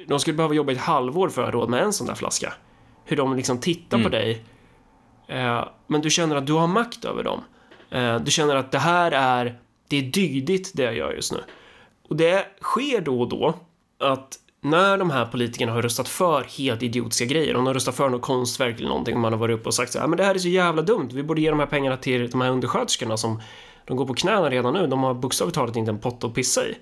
[0.07, 2.15] de skulle behöva jobba i ett halvår för att ha råd med en sån där
[2.15, 2.53] flaska.
[3.05, 4.45] Hur de liksom tittar på dig.
[5.29, 7.41] Eh, men du känner att du har makt över dem.
[7.91, 9.59] Eh, du känner att det här är,
[9.89, 11.39] det är dygdigt det jag gör just nu.
[12.09, 13.55] Och det sker då och då
[13.99, 18.09] att när de här politikerna har röstat för helt idiotiska grejer, om de röstar för
[18.09, 20.25] något konstverk eller någonting och man har varit uppe och sagt så här, men det
[20.25, 23.17] här är så jävla dumt, vi borde ge de här pengarna till de här undersköterskorna
[23.17, 23.43] som
[23.85, 26.61] de går på knäna redan nu, de har bokstavligt talat inte en pott att pissa
[26.67, 26.75] i.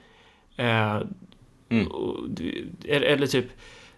[0.56, 0.96] Eh,
[1.90, 3.46] och, du- eller, typ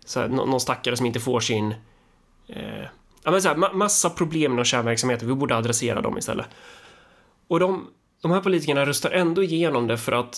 [0.04, 1.74] så här, nå- någon stackare som inte får sin
[2.48, 2.82] eh,
[3.24, 6.46] ja, men så här, ma- massa problem inom kärnverksamheten, vi borde adressera dem istället.
[7.48, 7.86] Och de,
[8.22, 10.36] de här politikerna röstar ändå igenom det för att,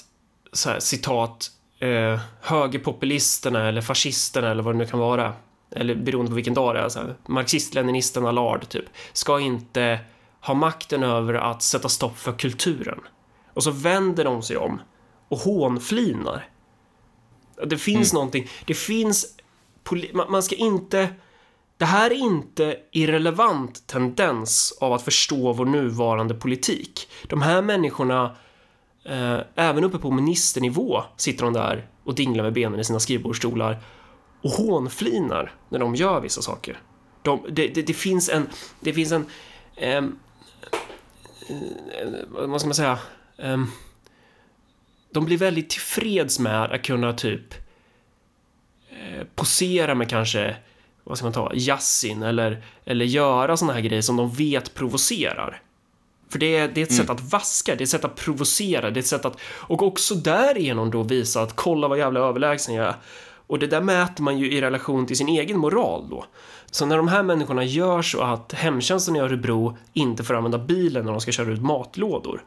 [0.53, 5.32] så här, citat, eh, högerpopulisterna eller fascisterna eller vad det nu kan vara,
[5.70, 9.98] eller beroende på vilken dag det är, så här, marxist-leninisten Allard, typ, ska inte
[10.40, 13.00] ha makten över att sätta stopp för kulturen.
[13.54, 14.80] Och så vänder de sig om
[15.28, 16.48] och hånflinar.
[17.66, 19.26] Det finns någonting, det finns,
[20.28, 21.08] man, ska inte,
[21.76, 27.08] det här är inte irrelevant tendens av att förstå vår nuvarande politik.
[27.28, 28.36] De här människorna,
[29.04, 33.78] Eh, även uppe på ministernivå, sitter de där och dinglar med benen i sina skrivbordsstolar
[34.42, 36.80] och hånflinar när de gör vissa saker.
[37.22, 38.48] De, det, det, det finns en,
[38.80, 39.26] det finns en,
[39.76, 40.02] eh,
[42.28, 42.98] vad ska man säga,
[43.42, 43.66] Ehm,
[45.12, 47.54] de blir väldigt tillfreds med att kunna typ
[48.90, 50.56] eh, posera med kanske,
[51.04, 55.62] vad ska man ta, Yasin eller, eller göra såna här grejer som de vet provocerar.
[56.30, 58.90] För det är, det är ett sätt att vaska, det är ett sätt att provocera,
[58.90, 59.36] det är ett sätt att...
[59.42, 62.94] Och också därigenom då visa att kolla vad jävla överlägsen jag är.
[63.46, 66.24] Och det där mäter man ju i relation till sin egen moral då.
[66.70, 71.04] Så när de här människorna gör så att hemtjänsten i Örebro inte får använda bilen
[71.04, 72.44] när de ska köra ut matlådor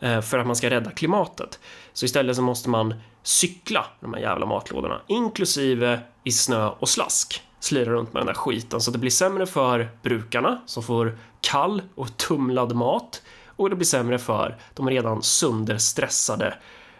[0.00, 1.60] eh, för att man ska rädda klimatet.
[1.92, 7.42] Så istället så måste man cykla de här jävla matlådorna, inklusive i snö och slask.
[7.60, 11.82] Slira runt med den där skiten så det blir sämre för brukarna som får kall
[11.94, 16.54] och tumlad mat och det blir sämre för de redan sönderstressade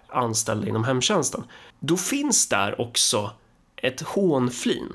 [0.09, 1.45] anställda inom hemtjänsten.
[1.81, 3.31] Då finns där också
[3.77, 4.93] ett hånflin.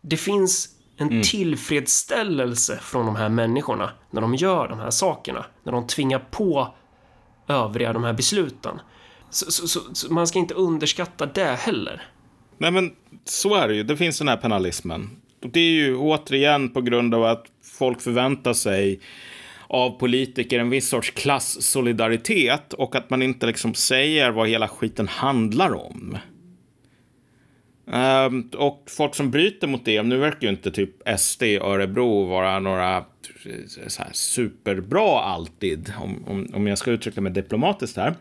[0.00, 1.22] Det finns en mm.
[1.22, 6.74] tillfredsställelse från de här människorna när de gör de här sakerna, när de tvingar på
[7.48, 8.80] övriga de här besluten.
[9.30, 12.02] Så, så, så, så man ska inte underskatta det heller.
[12.58, 12.92] Nej, men
[13.24, 13.82] så är det ju.
[13.82, 15.10] Det finns den här penalismen.
[15.40, 17.46] Det är ju återigen på grund av att
[17.78, 19.00] folk förväntar sig
[19.66, 25.08] av politiker en viss sorts klassolidaritet och att man inte liksom säger vad hela skiten
[25.08, 26.18] handlar om.
[27.86, 32.24] Um, och folk som bryter mot det, nu verkar ju inte typ SD i Örebro
[32.24, 33.04] vara några eh,
[33.86, 38.14] så här, superbra alltid, om, om, om jag ska uttrycka mig diplomatiskt här.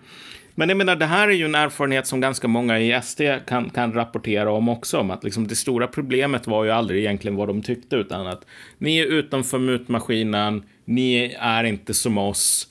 [0.60, 3.70] Men jag menar, det här är ju en erfarenhet som ganska många i SD kan,
[3.70, 7.48] kan rapportera om också, om att liksom det stora problemet var ju aldrig egentligen vad
[7.48, 8.46] de tyckte, utan att
[8.78, 12.68] ni är utanför mutmaskinen, ni är inte som oss,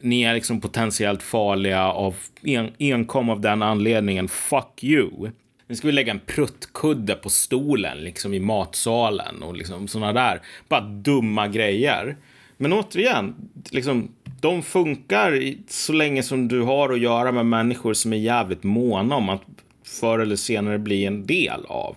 [0.00, 5.30] ni är liksom potentiellt farliga av en, enkom av den anledningen, fuck you.
[5.66, 10.40] Nu ska vi lägga en pruttkudde på stolen liksom i matsalen och liksom sådana där,
[10.68, 12.16] bara dumma grejer.
[12.56, 13.34] Men återigen,
[13.70, 18.62] liksom, de funkar så länge som du har att göra med människor som är jävligt
[18.62, 19.42] måna om att
[19.84, 21.96] förr eller senare bli en del av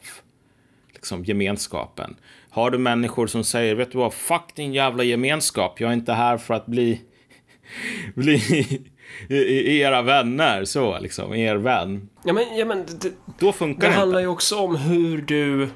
[0.93, 2.15] liksom, gemenskapen.
[2.49, 6.13] Har du människor som säger, vet du vad, fuck din jävla gemenskap, jag är inte
[6.13, 7.01] här för att bli,
[8.15, 8.41] bli
[9.81, 12.09] era vänner, så liksom, er vän.
[12.23, 14.26] Ja men, ja, men det, Då funkar det det handlar inte.
[14.26, 15.69] ju också om hur du,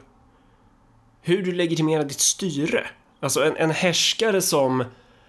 [1.22, 2.84] hur du legitimerar ditt styre.
[3.20, 4.84] Alltså en, en härskare som,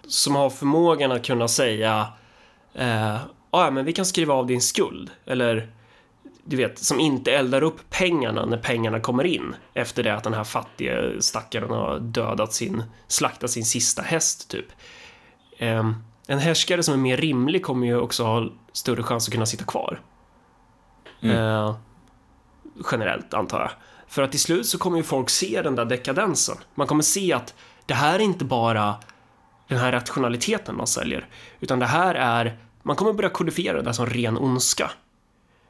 [0.09, 2.07] som har förmågan att kunna säga
[2.75, 3.17] eh,
[3.51, 5.11] ja, men vi kan skriva av din skuld.
[5.25, 5.69] Eller
[6.45, 10.35] du vet, som inte eldar upp pengarna när pengarna kommer in efter det att den
[10.35, 14.67] här fattiga stackaren har dödat sin, slaktat sin sista häst typ.
[15.59, 15.91] Eh,
[16.27, 19.65] en härskare som är mer rimlig kommer ju också ha större chans att kunna sitta
[19.65, 20.01] kvar.
[21.21, 21.77] Eh,
[22.93, 23.71] generellt, antar jag.
[24.09, 26.57] För att till slut så kommer ju folk se den där dekadensen.
[26.75, 27.55] Man kommer se att
[27.87, 28.95] det här är inte bara
[29.69, 31.29] den här rationaliteten man säljer,
[31.61, 34.91] utan det här är, man kommer börja kodifiera det som ren ondska.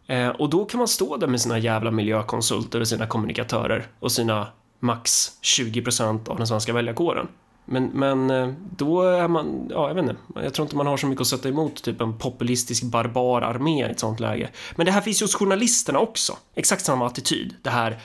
[0.06, 4.12] Eh, och då kan man stå där med sina jävla miljökonsulter och sina kommunikatörer och
[4.12, 4.46] sina
[4.80, 7.28] max 20% av den svenska väljarkåren.
[7.64, 10.96] Men, men eh, då är man, ja jag vet inte, jag tror inte man har
[10.96, 14.50] så mycket att sätta emot typ en populistisk barbararmé i ett sånt läge.
[14.76, 17.54] Men det här finns ju hos journalisterna också, exakt samma attityd.
[17.62, 17.98] Det här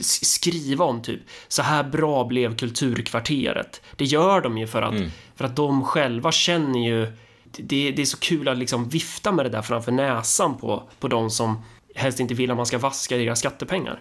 [0.00, 3.82] skriva om typ så här bra blev kulturkvarteret.
[3.96, 4.94] Det gör de ju för att,
[5.36, 7.12] för att de själva känner ju
[7.58, 11.08] det, det är så kul att liksom vifta med det där framför näsan på, på
[11.08, 11.62] de som
[11.94, 14.00] helst inte vill att man ska vaska deras skattepengar.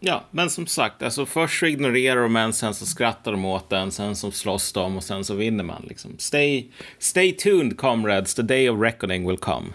[0.00, 3.70] Ja, men som sagt, alltså först så ignorerar de en, sen så skrattar de åt
[3.70, 5.84] den, sen så slåss de och sen så vinner man.
[5.88, 6.10] Liksom.
[6.18, 6.66] Stay,
[6.98, 9.66] stay tuned comrades, the day of reckoning will come.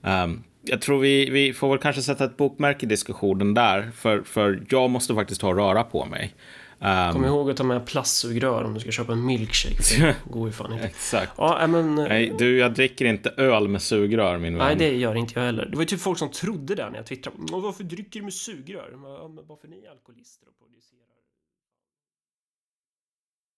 [0.00, 4.22] Um, jag tror vi, vi får väl kanske sätta ett bokmärke i diskussionen där, för,
[4.22, 6.34] för jag måste faktiskt ha och röra på mig.
[6.78, 9.76] Um, Kom ihåg att ta med plastsugrör om du ska köpa en milkshake.
[10.24, 10.84] Det går ju fan inte.
[10.84, 11.32] exakt.
[11.36, 11.94] Ja, men...
[11.94, 14.66] Nej, du, jag dricker inte öl med sugrör, min vän.
[14.66, 15.66] Nej, det gör inte jag heller.
[15.66, 17.36] Det var ju typ folk som trodde det när jag twittrade.
[17.52, 18.90] "Och Varför dricker du med sugrör?
[19.48, 20.48] Varför ni är alkoholister